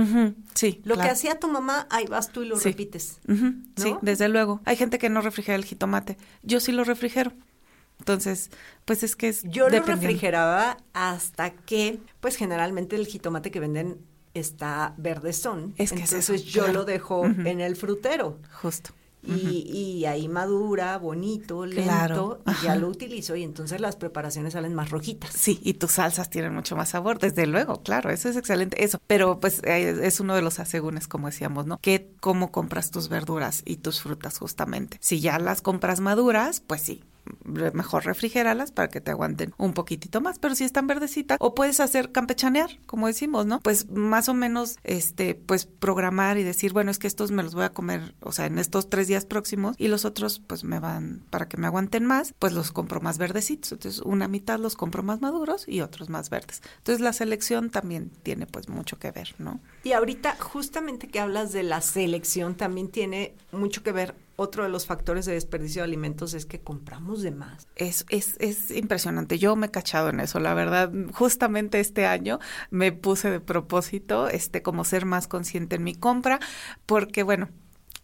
Sí, 0.55 0.81
Lo 0.85 0.97
que 0.97 1.03
hacía 1.09 1.39
tu 1.39 1.49
mamá, 1.49 1.87
ahí 1.91 2.07
vas 2.07 2.31
tú 2.31 2.43
y 2.43 2.47
lo 2.47 2.57
Sí. 2.57 2.71
repites. 2.71 3.21
Sí, 3.77 3.91
¿no? 3.93 3.99
desde 4.03 4.29
luego. 4.29 4.61
Hay 4.65 4.77
gente 4.77 4.99
que 4.99 5.09
no 5.09 5.21
refrigera 5.21 5.57
el 5.57 5.65
jitomate. 5.65 6.17
Yo 6.43 6.61
sí 6.61 6.73
lo 6.73 6.85
refrigero. 6.85 7.33
Entonces, 8.03 8.51
pues 8.85 9.05
es 9.05 9.15
que 9.15 9.29
es 9.29 9.45
Yo 9.45 9.69
lo 9.69 9.81
refrigeraba 9.81 10.77
hasta 10.93 11.51
que, 11.53 12.01
pues 12.19 12.35
generalmente 12.35 12.97
el 12.97 13.07
jitomate 13.07 13.53
que 13.53 13.61
venden 13.61 14.01
está 14.35 14.95
verdezón. 14.97 15.73
Es 15.79 15.93
que 15.93 16.03
es 16.03 16.13
Entonces 16.13 16.31
eso, 16.31 16.51
yo 16.51 16.63
claro. 16.65 16.81
lo 16.81 16.85
dejo 16.85 17.25
en 17.27 17.61
el 17.61 17.77
frutero. 17.77 18.39
Justo. 18.61 18.91
Y, 19.25 20.01
y 20.01 20.05
ahí 20.07 20.27
madura, 20.27 20.99
bonito, 20.99 21.65
lento, 21.65 21.85
Claro, 21.85 22.41
y 22.45 22.65
ya 22.65 22.75
lo 22.75 22.89
utilizo 22.89 23.37
y 23.37 23.45
entonces 23.45 23.81
las 23.81 23.95
preparaciones 23.95 24.55
salen 24.55 24.75
más 24.75 24.91
rojitas. 24.91 25.31
Sí, 25.33 25.61
y 25.63 25.75
tus 25.75 25.93
salsas 25.93 26.29
tienen 26.29 26.53
mucho 26.53 26.75
más 26.75 26.89
sabor, 26.89 27.21
desde 27.21 27.47
luego, 27.47 27.85
claro, 27.85 28.11
eso 28.11 28.29
es 28.29 28.37
excelente, 28.37 28.83
eso. 28.83 28.99
Pero 29.07 29.39
pues 29.39 29.63
es 29.63 30.19
uno 30.19 30.35
de 30.35 30.43
los 30.43 30.59
asegúnes, 30.59 31.07
como 31.07 31.29
decíamos, 31.29 31.67
¿no? 31.67 31.79
Que 31.81 32.11
cómo 32.19 32.51
compras 32.51 32.91
tus 32.91 33.09
verduras 33.09 33.63
y 33.65 33.77
tus 33.77 34.03
frutas 34.03 34.39
justamente. 34.39 34.97
Si 35.01 35.21
ya 35.21 35.39
las 35.39 35.63
compras 35.63 36.01
maduras, 36.01 36.61
pues 36.61 36.83
sí, 36.83 37.05
mejor 37.45 38.05
refrigéralas 38.05 38.73
para 38.73 38.89
que 38.89 39.01
te 39.01 39.11
aguanten 39.11 39.55
un 39.59 39.73
poquitito 39.73 40.21
más, 40.21 40.39
pero 40.39 40.55
si 40.55 40.65
están 40.65 40.87
verdecitas, 40.87 41.39
o 41.41 41.55
puedes 41.55 41.81
hacer 41.81 42.12
campechanear, 42.12 42.79
como 42.87 43.07
decimos, 43.07 43.47
¿no? 43.47 43.61
Pues 43.61 43.89
más 43.91 44.29
o 44.29 44.35
menos, 44.35 44.79
este, 44.85 45.35
pues 45.35 45.67
programar 45.67 46.39
y 46.39 46.43
decir, 46.43 46.73
bueno, 46.73 46.91
es 46.91 46.99
que 46.99 47.07
estos 47.07 47.31
me 47.31 47.43
los 47.43 47.55
voy 47.55 47.65
a 47.65 47.73
comer, 47.73 48.15
o 48.21 48.33
sea, 48.33 48.47
en 48.47 48.59
estos 48.59 48.89
tres 48.89 49.09
días 49.09 49.25
próximos, 49.25 49.77
y 49.79 49.89
los 49.89 50.05
otros, 50.05 50.41
pues 50.47 50.65
me 50.65 50.79
van, 50.79 51.23
para 51.31 51.49
que 51.49 51.57
me 51.57 51.67
aguanten 51.67 52.05
más, 52.05 52.35
pues 52.39 52.53
los 52.53 52.73
compro 52.73 53.01
más 53.01 53.19
verdecitos. 53.19 53.73
Entonces, 53.73 54.01
una 54.01 54.29
mitad 54.29 54.59
los 54.59 54.77
compro 54.77 55.03
más 55.03 55.21
maduros 55.21 55.67
y 55.69 55.81
otros 55.81 56.09
más 56.09 56.31
verdes. 56.31 56.62
Entonces, 56.79 57.01
la 57.01 57.12
selección 57.12 57.71
también 57.71 58.11
tiene 58.23 58.47
pues 58.47 58.69
mucho 58.69 58.99
que 58.99 59.11
ver, 59.11 59.35
¿no? 59.39 59.61
Y 59.85 59.93
ahorita, 59.93 60.37
justamente 60.39 61.09
que 61.09 61.21
hablas 61.21 61.53
de 61.53 61.62
la 61.62 61.81
selección, 61.81 62.55
también 62.57 62.89
tiene 62.89 63.35
mucho 63.53 63.83
que 63.83 63.93
ver. 63.93 64.15
Otro 64.43 64.65
de 64.65 64.71
los 64.71 64.87
factores 64.87 65.25
de 65.25 65.35
desperdicio 65.35 65.83
de 65.83 65.85
alimentos 65.85 66.35
es 66.35 66.47
que 66.47 66.61
compramos 66.61 67.23
de 67.23 67.31
más. 67.31 67.69
Es, 67.77 68.05
es, 68.09 68.37
es 68.41 68.73
impresionante. 68.73 69.39
Yo 69.39 69.55
me 69.55 69.69
he 69.69 69.71
cachado 69.71 70.09
en 70.09 70.19
eso, 70.19 70.41
la 70.41 70.53
verdad. 70.53 70.91
Justamente 71.13 71.79
este 71.79 72.07
año 72.07 72.41
me 72.71 72.91
puse 72.91 73.31
de 73.31 73.39
propósito, 73.39 74.29
este, 74.29 74.61
como 74.61 74.85
ser 74.85 75.07
más 75.07 75.29
consciente 75.29 75.77
en 75.77 75.85
mi 75.85 75.95
compra, 75.95 76.41
porque 76.87 77.23
bueno, 77.23 77.51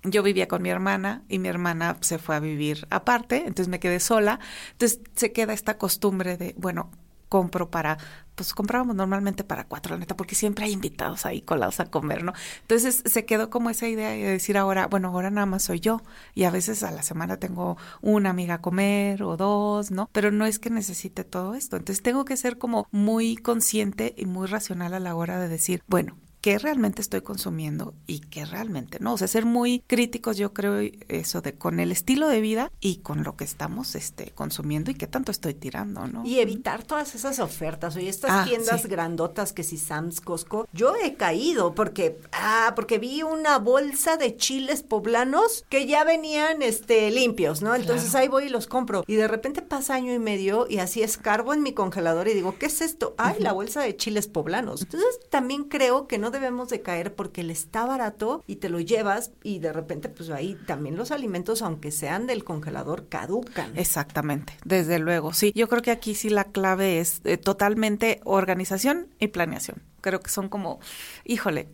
yo 0.04 0.22
vivía 0.22 0.46
con 0.46 0.62
mi 0.62 0.70
hermana 0.70 1.24
y 1.28 1.40
mi 1.40 1.48
hermana 1.48 1.96
se 2.02 2.18
fue 2.18 2.36
a 2.36 2.40
vivir 2.40 2.86
aparte, 2.90 3.38
entonces 3.38 3.66
me 3.66 3.80
quedé 3.80 3.98
sola. 3.98 4.38
Entonces 4.70 5.00
se 5.16 5.32
queda 5.32 5.52
esta 5.52 5.76
costumbre 5.76 6.36
de, 6.36 6.54
bueno, 6.56 6.92
compro 7.28 7.70
para, 7.70 7.98
pues 8.34 8.54
comprábamos 8.54 8.96
normalmente 8.96 9.44
para 9.44 9.64
cuatro, 9.64 9.94
la 9.94 10.00
neta, 10.00 10.16
porque 10.16 10.34
siempre 10.34 10.64
hay 10.64 10.72
invitados 10.72 11.26
ahí 11.26 11.42
colados 11.42 11.80
a 11.80 11.86
comer, 11.90 12.24
¿no? 12.24 12.32
Entonces 12.62 13.02
se 13.04 13.24
quedó 13.24 13.50
como 13.50 13.70
esa 13.70 13.88
idea 13.88 14.10
de 14.10 14.18
decir 14.18 14.56
ahora, 14.58 14.86
bueno, 14.86 15.08
ahora 15.08 15.30
nada 15.30 15.46
más 15.46 15.64
soy 15.64 15.80
yo 15.80 16.02
y 16.34 16.44
a 16.44 16.50
veces 16.50 16.82
a 16.82 16.90
la 16.90 17.02
semana 17.02 17.38
tengo 17.38 17.76
una 18.00 18.30
amiga 18.30 18.54
a 18.54 18.60
comer 18.62 19.22
o 19.22 19.36
dos, 19.36 19.90
¿no? 19.90 20.08
Pero 20.12 20.30
no 20.30 20.46
es 20.46 20.58
que 20.58 20.70
necesite 20.70 21.24
todo 21.24 21.54
esto. 21.54 21.76
Entonces 21.76 22.02
tengo 22.02 22.24
que 22.24 22.36
ser 22.36 22.58
como 22.58 22.86
muy 22.90 23.36
consciente 23.36 24.14
y 24.16 24.26
muy 24.26 24.46
racional 24.46 24.94
a 24.94 25.00
la 25.00 25.14
hora 25.14 25.38
de 25.40 25.48
decir, 25.48 25.82
bueno, 25.86 26.16
qué 26.48 26.58
realmente 26.58 27.02
estoy 27.02 27.20
consumiendo 27.20 27.92
y 28.06 28.20
qué 28.20 28.46
realmente 28.46 28.98
no. 29.00 29.12
O 29.12 29.18
sea, 29.18 29.28
ser 29.28 29.44
muy 29.44 29.80
críticos, 29.86 30.38
yo 30.38 30.54
creo, 30.54 30.80
eso 31.08 31.42
de 31.42 31.52
con 31.52 31.78
el 31.78 31.92
estilo 31.92 32.26
de 32.26 32.40
vida 32.40 32.72
y 32.80 32.96
con 33.00 33.22
lo 33.22 33.36
que 33.36 33.44
estamos 33.44 33.94
este, 33.94 34.30
consumiendo 34.30 34.90
y 34.90 34.94
qué 34.94 35.06
tanto 35.06 35.30
estoy 35.30 35.52
tirando, 35.52 36.06
¿no? 36.06 36.24
Y 36.24 36.38
evitar 36.38 36.84
todas 36.84 37.14
esas 37.14 37.38
ofertas. 37.38 37.96
Oye, 37.96 38.08
estas 38.08 38.30
Ah, 38.30 38.44
tiendas 38.48 38.80
sí. 38.80 38.88
grandotas 38.88 39.52
que 39.52 39.62
si 39.62 39.76
Sam's, 39.76 40.22
Costco, 40.22 40.66
yo 40.72 40.94
he 40.96 41.16
caído 41.16 41.74
porque, 41.74 42.18
ah, 42.32 42.72
porque 42.74 42.98
vi 42.98 43.22
una 43.22 43.58
bolsa 43.58 44.16
de 44.16 44.34
chiles 44.36 44.82
poblanos 44.82 45.66
que 45.68 45.86
ya 45.86 46.02
venían, 46.04 46.62
este, 46.62 47.10
limpios, 47.10 47.60
¿no? 47.60 47.74
Entonces 47.74 48.14
ahí 48.14 48.28
voy 48.28 48.44
y 48.44 48.48
los 48.48 48.66
compro. 48.66 49.04
Y 49.06 49.16
de 49.16 49.28
repente 49.28 49.60
pasa 49.60 49.96
año 49.96 50.14
y 50.14 50.18
medio 50.18 50.66
y 50.66 50.78
así 50.78 51.02
escarbo 51.02 51.52
en 51.52 51.62
mi 51.62 51.74
congelador 51.74 52.26
y 52.28 52.32
digo, 52.32 52.54
¿qué 52.58 52.66
es 52.66 52.80
esto? 52.80 53.14
Ay, 53.18 53.36
la 53.40 53.52
bolsa 53.52 53.82
de 53.82 53.94
chiles 53.96 54.28
poblanos. 54.28 54.80
Entonces 54.80 55.20
también 55.28 55.64
creo 55.64 56.06
que 56.06 56.16
no 56.16 56.30
debemos 56.38 56.68
de 56.68 56.82
caer 56.82 57.14
porque 57.14 57.42
le 57.42 57.52
está 57.52 57.86
barato 57.86 58.42
y 58.46 58.56
te 58.56 58.68
lo 58.68 58.80
llevas 58.80 59.32
y 59.42 59.58
de 59.58 59.72
repente, 59.72 60.08
pues 60.08 60.30
ahí 60.30 60.56
también 60.66 60.96
los 60.96 61.10
alimentos, 61.10 61.62
aunque 61.62 61.90
sean 61.90 62.26
del 62.26 62.44
congelador, 62.44 63.08
caducan. 63.08 63.76
Exactamente, 63.76 64.54
desde 64.64 64.98
luego, 64.98 65.32
sí. 65.32 65.52
Yo 65.54 65.68
creo 65.68 65.82
que 65.82 65.90
aquí 65.90 66.14
sí 66.14 66.30
la 66.30 66.44
clave 66.44 67.00
es 67.00 67.20
eh, 67.24 67.36
totalmente 67.36 68.20
organización 68.24 69.08
y 69.18 69.28
planeación. 69.28 69.82
Creo 70.00 70.20
que 70.20 70.30
son 70.30 70.48
como, 70.48 70.80
híjole, 71.24 71.68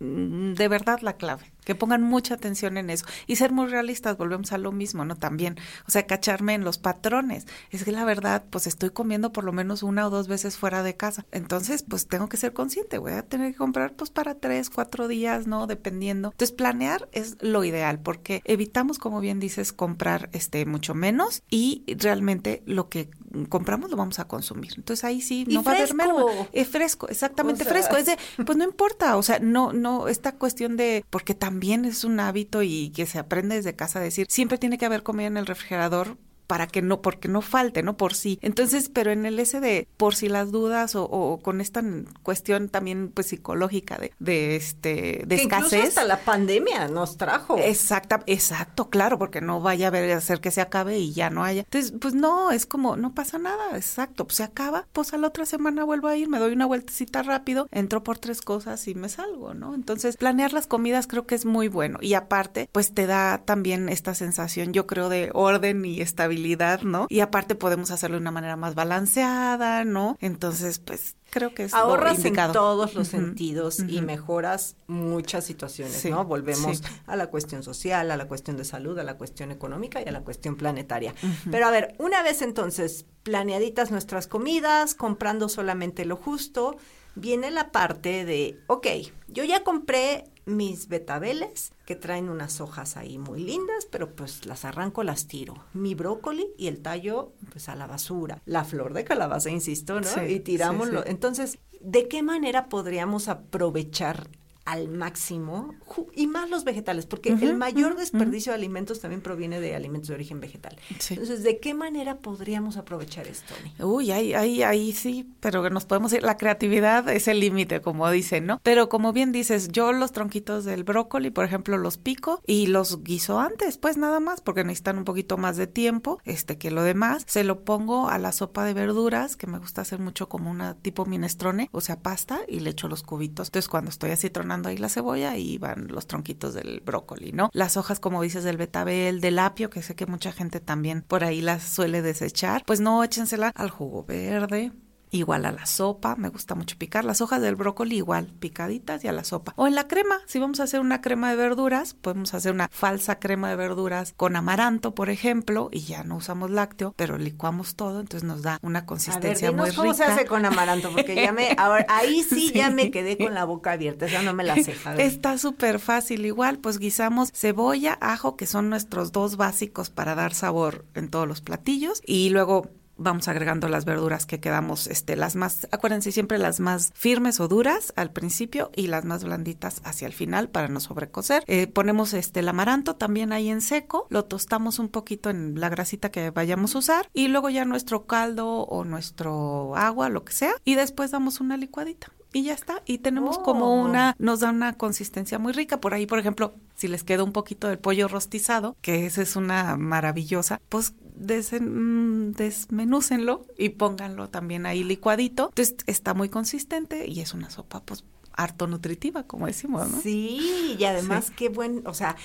mm, 0.00 0.54
de 0.54 0.68
verdad 0.68 1.00
la 1.00 1.14
clave. 1.14 1.51
Que 1.64 1.74
pongan 1.74 2.02
mucha 2.02 2.34
atención 2.34 2.76
en 2.76 2.90
eso. 2.90 3.04
Y 3.26 3.36
ser 3.36 3.52
muy 3.52 3.66
realistas, 3.66 4.16
volvemos 4.16 4.52
a 4.52 4.58
lo 4.58 4.72
mismo, 4.72 5.04
¿no? 5.04 5.16
También, 5.16 5.56
o 5.86 5.90
sea, 5.90 6.06
cacharme 6.06 6.54
en 6.54 6.64
los 6.64 6.78
patrones. 6.78 7.46
Es 7.70 7.84
que 7.84 7.92
la 7.92 8.04
verdad, 8.04 8.44
pues 8.50 8.66
estoy 8.66 8.90
comiendo 8.90 9.32
por 9.32 9.44
lo 9.44 9.52
menos 9.52 9.82
una 9.82 10.06
o 10.06 10.10
dos 10.10 10.28
veces 10.28 10.56
fuera 10.56 10.82
de 10.82 10.96
casa. 10.96 11.24
Entonces, 11.30 11.84
pues 11.88 12.06
tengo 12.08 12.28
que 12.28 12.36
ser 12.36 12.52
consciente. 12.52 12.98
Voy 12.98 13.12
a 13.12 13.22
tener 13.22 13.52
que 13.52 13.58
comprar, 13.58 13.94
pues, 13.94 14.10
para 14.10 14.34
tres, 14.34 14.70
cuatro 14.70 15.08
días, 15.08 15.46
¿no? 15.46 15.66
Dependiendo. 15.66 16.30
Entonces, 16.32 16.52
planear 16.54 17.08
es 17.12 17.36
lo 17.40 17.64
ideal 17.64 18.00
porque 18.00 18.42
evitamos, 18.44 18.98
como 18.98 19.20
bien 19.20 19.40
dices, 19.40 19.72
comprar 19.72 20.28
este 20.32 20.66
mucho 20.66 20.94
menos 20.94 21.42
y 21.50 21.84
realmente 21.98 22.62
lo 22.66 22.88
que 22.88 23.10
compramos 23.48 23.90
lo 23.90 23.96
vamos 23.96 24.18
a 24.18 24.26
consumir. 24.26 24.72
Entonces, 24.76 25.04
ahí 25.04 25.20
sí 25.20 25.44
Y 25.48 25.54
no 25.54 25.62
va 25.62 25.72
a 25.72 25.74
haber 25.76 25.88
fresco. 25.88 26.26
merma. 26.26 26.48
Es 26.52 26.68
fresco, 26.68 27.08
exactamente 27.08 27.62
O 27.62 27.64
sea, 27.64 27.72
fresco. 27.72 27.96
Es 27.96 28.06
de, 28.06 28.18
pues 28.44 28.58
no 28.58 28.64
importa, 28.64 29.16
o 29.16 29.22
sea, 29.22 29.38
no, 29.38 29.72
no, 29.72 30.08
esta 30.08 30.32
cuestión 30.32 30.76
de, 30.76 31.04
porque 31.08 31.34
también 31.34 31.51
es 31.84 32.04
un 32.04 32.20
hábito 32.20 32.62
y 32.62 32.90
que 32.90 33.06
se 33.06 33.18
aprende 33.18 33.56
desde 33.56 33.76
casa 33.76 33.98
a 33.98 34.02
decir, 34.02 34.26
siempre 34.28 34.58
tiene 34.58 34.78
que 34.78 34.86
haber 34.86 35.02
comida 35.02 35.26
en 35.26 35.36
el 35.36 35.46
refrigerador 35.46 36.16
para 36.52 36.66
que 36.66 36.82
no, 36.82 37.00
porque 37.00 37.28
no 37.28 37.40
falte, 37.40 37.82
¿no? 37.82 37.96
Por 37.96 38.12
sí. 38.12 38.38
Entonces, 38.42 38.90
pero 38.92 39.10
en 39.10 39.24
el 39.24 39.38
ese 39.38 39.58
de 39.58 39.88
por 39.96 40.14
si 40.14 40.28
las 40.28 40.50
dudas 40.50 40.94
o, 40.94 41.04
o 41.04 41.38
con 41.40 41.62
esta 41.62 41.82
cuestión 42.22 42.68
también 42.68 43.08
pues 43.08 43.28
psicológica 43.28 43.96
de, 43.96 44.12
de 44.18 44.56
este, 44.56 45.22
de 45.26 45.36
que 45.36 45.44
incluso 45.44 45.76
escasez. 45.76 45.88
hasta 45.88 46.04
la 46.04 46.20
pandemia 46.20 46.88
nos 46.88 47.16
trajo. 47.16 47.56
Exacta, 47.56 48.22
exacto, 48.26 48.90
claro, 48.90 49.18
porque 49.18 49.40
no 49.40 49.62
vaya 49.62 49.86
a 49.86 49.90
ver 49.90 50.12
hacer 50.12 50.42
que 50.42 50.50
se 50.50 50.60
acabe 50.60 50.98
y 50.98 51.14
ya 51.14 51.30
no 51.30 51.42
haya. 51.42 51.62
Entonces, 51.62 51.94
pues 51.98 52.12
no, 52.12 52.50
es 52.50 52.66
como, 52.66 52.98
no 52.98 53.14
pasa 53.14 53.38
nada, 53.38 53.74
exacto, 53.74 54.26
pues 54.26 54.36
se 54.36 54.42
acaba, 54.42 54.86
pues 54.92 55.14
a 55.14 55.16
la 55.16 55.28
otra 55.28 55.46
semana 55.46 55.84
vuelvo 55.84 56.08
a 56.08 56.18
ir, 56.18 56.28
me 56.28 56.38
doy 56.38 56.52
una 56.52 56.66
vueltecita 56.66 57.22
rápido, 57.22 57.66
entro 57.70 58.04
por 58.04 58.18
tres 58.18 58.42
cosas 58.42 58.86
y 58.88 58.94
me 58.94 59.08
salgo, 59.08 59.54
¿no? 59.54 59.74
Entonces, 59.74 60.18
planear 60.18 60.52
las 60.52 60.66
comidas 60.66 61.06
creo 61.06 61.26
que 61.26 61.34
es 61.34 61.46
muy 61.46 61.68
bueno. 61.68 61.98
Y 62.02 62.12
aparte, 62.12 62.68
pues 62.72 62.92
te 62.92 63.06
da 63.06 63.38
también 63.42 63.88
esta 63.88 64.14
sensación, 64.14 64.74
yo 64.74 64.86
creo, 64.86 65.08
de 65.08 65.30
orden 65.32 65.86
y 65.86 66.02
estabilidad, 66.02 66.41
¿no? 66.84 67.06
Y 67.08 67.20
aparte 67.20 67.54
podemos 67.54 67.90
hacerlo 67.90 68.16
de 68.16 68.20
una 68.22 68.30
manera 68.30 68.56
más 68.56 68.74
balanceada, 68.74 69.84
¿no? 69.84 70.16
Entonces, 70.20 70.78
pues 70.78 71.16
creo 71.30 71.54
que 71.54 71.64
es 71.64 71.72
lo 71.72 71.78
Ahorras 71.78 72.18
en 72.18 72.26
indicado. 72.26 72.52
todos 72.52 72.94
los 72.94 73.08
sentidos 73.08 73.78
y 73.80 74.02
mejoras 74.02 74.76
muchas 74.86 75.44
situaciones, 75.44 75.94
Sí, 75.96 76.10
¿no? 76.10 76.24
Volvemos 76.24 76.78
sí. 76.78 76.84
a 77.06 77.16
la 77.16 77.28
cuestión 77.28 77.62
social, 77.62 78.10
a 78.10 78.16
la 78.16 78.28
cuestión 78.28 78.56
de 78.56 78.64
salud, 78.64 78.98
a 78.98 79.04
la 79.04 79.16
cuestión 79.16 79.50
económica 79.50 80.00
y 80.04 80.08
a 80.08 80.12
la 80.12 80.20
cuestión 80.22 80.56
planetaria. 80.56 81.14
Pero 81.50 81.66
a 81.66 81.70
ver, 81.70 81.94
una 81.98 82.22
vez 82.22 82.42
entonces 82.42 83.06
planeaditas 83.22 83.90
nuestras 83.90 84.26
comidas, 84.26 84.94
comprando 84.94 85.48
solamente 85.48 86.04
lo 86.04 86.16
justo, 86.16 86.76
viene 87.14 87.50
la 87.50 87.70
parte 87.70 88.24
de, 88.24 88.58
ok, 88.66 88.86
yo 89.28 89.44
ya 89.44 89.62
compré 89.64 90.24
mis 90.44 90.88
betabeles 90.88 91.72
que 91.86 91.96
traen 91.96 92.28
unas 92.28 92.60
hojas 92.60 92.96
ahí 92.96 93.18
muy 93.18 93.42
lindas, 93.42 93.86
pero 93.90 94.14
pues 94.14 94.46
las 94.46 94.64
arranco, 94.64 95.02
las 95.02 95.26
tiro. 95.26 95.54
Mi 95.72 95.94
brócoli 95.94 96.48
y 96.56 96.68
el 96.68 96.80
tallo 96.82 97.32
pues 97.50 97.68
a 97.68 97.76
la 97.76 97.86
basura. 97.86 98.40
La 98.44 98.64
flor 98.64 98.94
de 98.94 99.04
calabaza, 99.04 99.50
insisto, 99.50 100.00
¿no? 100.00 100.06
Sí, 100.06 100.20
y 100.20 100.40
tiramos 100.40 100.88
sí, 100.88 100.96
sí. 100.96 101.02
entonces, 101.06 101.58
¿de 101.80 102.08
qué 102.08 102.22
manera 102.22 102.68
podríamos 102.68 103.28
aprovechar 103.28 104.28
al 104.64 104.88
máximo 104.88 105.74
y 106.14 106.26
más 106.26 106.48
los 106.48 106.64
vegetales, 106.64 107.06
porque 107.06 107.30
el 107.30 107.56
mayor 107.56 107.96
desperdicio 107.96 108.52
de 108.52 108.56
alimentos 108.56 109.00
también 109.00 109.20
proviene 109.20 109.60
de 109.60 109.74
alimentos 109.74 110.08
de 110.08 110.14
origen 110.14 110.40
vegetal. 110.40 110.76
Entonces, 111.10 111.42
¿de 111.42 111.58
qué 111.58 111.74
manera 111.74 112.18
podríamos 112.18 112.76
aprovechar 112.76 113.26
esto? 113.26 113.54
Uy, 113.80 114.12
ahí, 114.12 114.34
ahí, 114.34 114.62
ahí 114.62 114.92
sí, 114.92 115.28
pero 115.40 115.68
nos 115.70 115.84
podemos 115.84 116.12
ir, 116.12 116.22
la 116.22 116.36
creatividad 116.36 117.08
es 117.08 117.28
el 117.28 117.40
límite, 117.40 117.80
como 117.80 118.08
dicen, 118.10 118.46
¿no? 118.46 118.60
Pero 118.62 118.88
como 118.88 119.12
bien 119.12 119.32
dices, 119.32 119.68
yo 119.68 119.92
los 119.92 120.12
tronquitos 120.12 120.64
del 120.64 120.84
brócoli, 120.84 121.30
por 121.30 121.44
ejemplo, 121.44 121.76
los 121.78 121.98
pico 121.98 122.40
y 122.46 122.66
los 122.66 123.02
guiso 123.02 123.40
antes, 123.40 123.78
pues 123.78 123.96
nada 123.96 124.20
más, 124.20 124.40
porque 124.40 124.64
necesitan 124.64 124.98
un 124.98 125.04
poquito 125.04 125.38
más 125.38 125.56
de 125.56 125.66
tiempo, 125.66 126.20
este, 126.24 126.58
que 126.58 126.70
lo 126.70 126.82
demás, 126.82 127.24
se 127.26 127.44
lo 127.44 127.64
pongo 127.64 128.08
a 128.08 128.18
la 128.18 128.32
sopa 128.32 128.64
de 128.64 128.74
verduras, 128.74 129.36
que 129.36 129.46
me 129.46 129.58
gusta 129.58 129.82
hacer 129.82 129.98
mucho 129.98 130.28
como 130.28 130.50
una 130.50 130.74
tipo 130.74 131.04
minestrone, 131.04 131.68
o 131.72 131.80
sea, 131.80 132.00
pasta, 132.00 132.40
y 132.48 132.60
le 132.60 132.70
echo 132.70 132.88
los 132.88 133.02
cubitos. 133.02 133.48
Entonces, 133.48 133.68
cuando 133.68 133.90
estoy 133.90 134.10
así 134.10 134.30
tronando 134.30 134.61
ahí 134.68 134.76
la 134.76 134.88
cebolla, 134.88 135.36
y 135.36 135.58
van 135.58 135.88
los 135.88 136.06
tronquitos 136.06 136.54
del 136.54 136.80
brócoli, 136.80 137.32
¿no? 137.32 137.50
Las 137.52 137.76
hojas, 137.76 138.00
como 138.00 138.22
dices, 138.22 138.44
del 138.44 138.56
betabel, 138.56 139.20
del 139.20 139.38
apio, 139.38 139.70
que 139.70 139.82
sé 139.82 139.94
que 139.94 140.06
mucha 140.06 140.32
gente 140.32 140.60
también 140.60 141.02
por 141.02 141.24
ahí 141.24 141.40
las 141.40 141.62
suele 141.62 142.02
desechar, 142.02 142.64
pues 142.66 142.80
no 142.80 143.02
échensela 143.04 143.52
al 143.54 143.70
jugo 143.70 144.04
verde, 144.04 144.72
igual 145.12 145.44
a 145.44 145.52
la 145.52 145.66
sopa, 145.66 146.16
me 146.16 146.30
gusta 146.30 146.54
mucho 146.54 146.76
picar 146.78 147.04
las 147.04 147.20
hojas 147.20 147.40
del 147.40 147.54
brócoli 147.54 147.96
igual 147.96 148.26
picaditas 148.26 149.04
y 149.04 149.08
a 149.08 149.12
la 149.12 149.24
sopa. 149.24 149.52
O 149.56 149.66
en 149.66 149.74
la 149.74 149.86
crema, 149.86 150.20
si 150.26 150.38
vamos 150.38 150.58
a 150.58 150.64
hacer 150.64 150.80
una 150.80 151.00
crema 151.02 151.30
de 151.30 151.36
verduras, 151.36 151.94
podemos 151.94 152.34
hacer 152.34 152.52
una 152.52 152.68
falsa 152.72 153.18
crema 153.18 153.50
de 153.50 153.56
verduras 153.56 154.14
con 154.16 154.36
amaranto, 154.36 154.94
por 154.94 155.10
ejemplo, 155.10 155.68
y 155.70 155.80
ya 155.80 156.02
no 156.02 156.16
usamos 156.16 156.50
lácteo, 156.50 156.94
pero 156.96 157.18
licuamos 157.18 157.76
todo, 157.76 158.00
entonces 158.00 158.26
nos 158.26 158.42
da 158.42 158.58
una 158.62 158.86
consistencia 158.86 159.48
a 159.48 159.50
ver, 159.50 159.60
muy 159.60 159.70
rica. 159.70 159.82
¿Cómo 159.82 159.94
se 159.94 160.04
hace 160.04 160.24
con 160.24 160.44
amaranto? 160.46 160.90
Porque 160.90 161.14
ya 161.14 161.32
me, 161.32 161.54
ahora, 161.58 161.84
ahí 161.88 162.22
sí, 162.22 162.50
ya 162.54 162.70
me 162.70 162.90
quedé 162.90 163.18
con 163.18 163.34
la 163.34 163.44
boca 163.44 163.72
abierta, 163.72 164.06
ya 164.06 164.22
no 164.22 164.32
me 164.32 164.44
la 164.44 164.56
sé. 164.56 164.74
Está 164.96 165.36
súper 165.36 165.78
fácil, 165.78 166.24
igual, 166.24 166.58
pues 166.58 166.78
guisamos 166.78 167.30
cebolla, 167.34 167.98
ajo, 168.00 168.36
que 168.36 168.46
son 168.46 168.70
nuestros 168.70 169.12
dos 169.12 169.36
básicos 169.36 169.90
para 169.90 170.14
dar 170.14 170.32
sabor 170.32 170.86
en 170.94 171.10
todos 171.10 171.28
los 171.28 171.42
platillos, 171.42 172.00
y 172.06 172.30
luego 172.30 172.70
vamos 172.96 173.28
agregando 173.28 173.68
las 173.68 173.84
verduras 173.84 174.26
que 174.26 174.40
quedamos, 174.40 174.86
este, 174.86 175.16
las 175.16 175.36
más, 175.36 175.66
acuérdense 175.70 176.12
siempre 176.12 176.38
las 176.38 176.60
más 176.60 176.92
firmes 176.94 177.40
o 177.40 177.48
duras 177.48 177.92
al 177.96 178.12
principio 178.12 178.70
y 178.74 178.86
las 178.86 179.04
más 179.04 179.24
blanditas 179.24 179.80
hacia 179.84 180.06
el 180.06 180.12
final 180.12 180.48
para 180.48 180.68
no 180.68 180.80
sobrecocer. 180.80 181.44
Eh, 181.46 181.66
ponemos 181.66 182.14
este 182.14 182.40
el 182.40 182.48
amaranto 182.48 182.96
también 182.96 183.32
ahí 183.32 183.48
en 183.48 183.60
seco, 183.60 184.06
lo 184.10 184.24
tostamos 184.24 184.78
un 184.78 184.88
poquito 184.88 185.30
en 185.30 185.60
la 185.60 185.68
grasita 185.68 186.10
que 186.10 186.30
vayamos 186.30 186.74
a 186.74 186.78
usar 186.78 187.08
y 187.12 187.28
luego 187.28 187.50
ya 187.50 187.64
nuestro 187.64 188.06
caldo 188.06 188.62
o 188.62 188.84
nuestro 188.84 189.76
agua, 189.76 190.08
lo 190.08 190.24
que 190.24 190.32
sea, 190.32 190.54
y 190.64 190.74
después 190.74 191.10
damos 191.10 191.40
una 191.40 191.56
licuadita 191.56 192.12
y 192.32 192.44
ya 192.44 192.54
está. 192.54 192.82
Y 192.86 192.98
tenemos 192.98 193.38
como 193.38 193.66
oh. 193.66 193.84
una, 193.84 194.16
nos 194.18 194.40
da 194.40 194.50
una 194.50 194.72
consistencia 194.74 195.38
muy 195.38 195.52
rica. 195.52 195.80
Por 195.80 195.94
ahí, 195.94 196.06
por 196.06 196.18
ejemplo, 196.18 196.54
si 196.74 196.88
les 196.88 197.04
queda 197.04 197.24
un 197.24 197.32
poquito 197.32 197.68
del 197.68 197.78
pollo 197.78 198.08
rostizado, 198.08 198.76
que 198.80 199.06
esa 199.06 199.22
es 199.22 199.36
una 199.36 199.76
maravillosa, 199.76 200.60
pues 200.68 200.94
desen, 201.26 202.32
desmenúcenlo 202.32 203.46
y 203.56 203.70
pónganlo 203.70 204.28
también 204.28 204.66
ahí 204.66 204.84
licuadito. 204.84 205.48
Entonces 205.48 205.76
está 205.86 206.14
muy 206.14 206.28
consistente 206.28 207.06
y 207.06 207.20
es 207.20 207.34
una 207.34 207.50
sopa 207.50 207.82
pues 207.84 208.04
harto 208.34 208.66
nutritiva, 208.66 209.24
como 209.24 209.46
decimos, 209.46 209.88
¿no? 209.90 210.00
Sí, 210.00 210.76
y 210.78 210.84
además 210.84 211.30
qué 211.30 211.48
buen, 211.48 211.86
o 211.86 211.94
sea, 211.94 212.16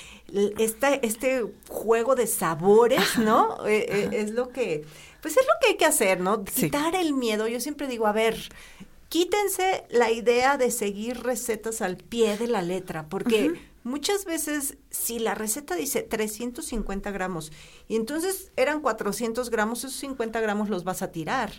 este, 0.58 1.06
este 1.06 1.46
juego 1.68 2.16
de 2.16 2.28
sabores, 2.28 3.18
¿no? 3.18 3.66
Eh, 3.68 3.86
eh, 3.90 4.10
es 4.14 4.32
lo 4.32 4.50
que, 4.50 4.86
pues 5.22 5.36
es 5.38 5.46
lo 5.46 5.54
que 5.62 5.68
hay 5.68 5.78
que 5.78 5.86
hacer, 5.86 6.22
¿no? 6.22 6.44
Quitar 6.44 6.96
el 6.96 7.14
miedo. 7.14 7.48
Yo 7.48 7.60
siempre 7.60 7.88
digo, 7.88 8.08
a 8.08 8.14
ver, 8.14 8.38
quítense 9.10 9.86
la 9.90 10.12
idea 10.12 10.58
de 10.58 10.72
seguir 10.72 11.24
recetas 11.24 11.82
al 11.82 11.98
pie 11.98 12.38
de 12.38 12.48
la 12.48 12.62
letra, 12.62 13.08
porque 13.10 13.54
muchas 13.88 14.26
veces 14.26 14.78
si 14.92 15.20
la 15.20 15.34
receta 15.34 15.76
dice 15.76 16.04
350 16.04 17.10
gramos 17.12 17.52
y 17.88 17.96
entonces 17.96 18.52
eran 18.56 18.82
400 18.82 19.50
gramos, 19.50 19.80
esos 19.80 19.94
50 20.00 20.40
gramos 20.42 20.70
los 20.70 20.84
vas 20.84 21.02
a 21.02 21.12
tirar. 21.12 21.52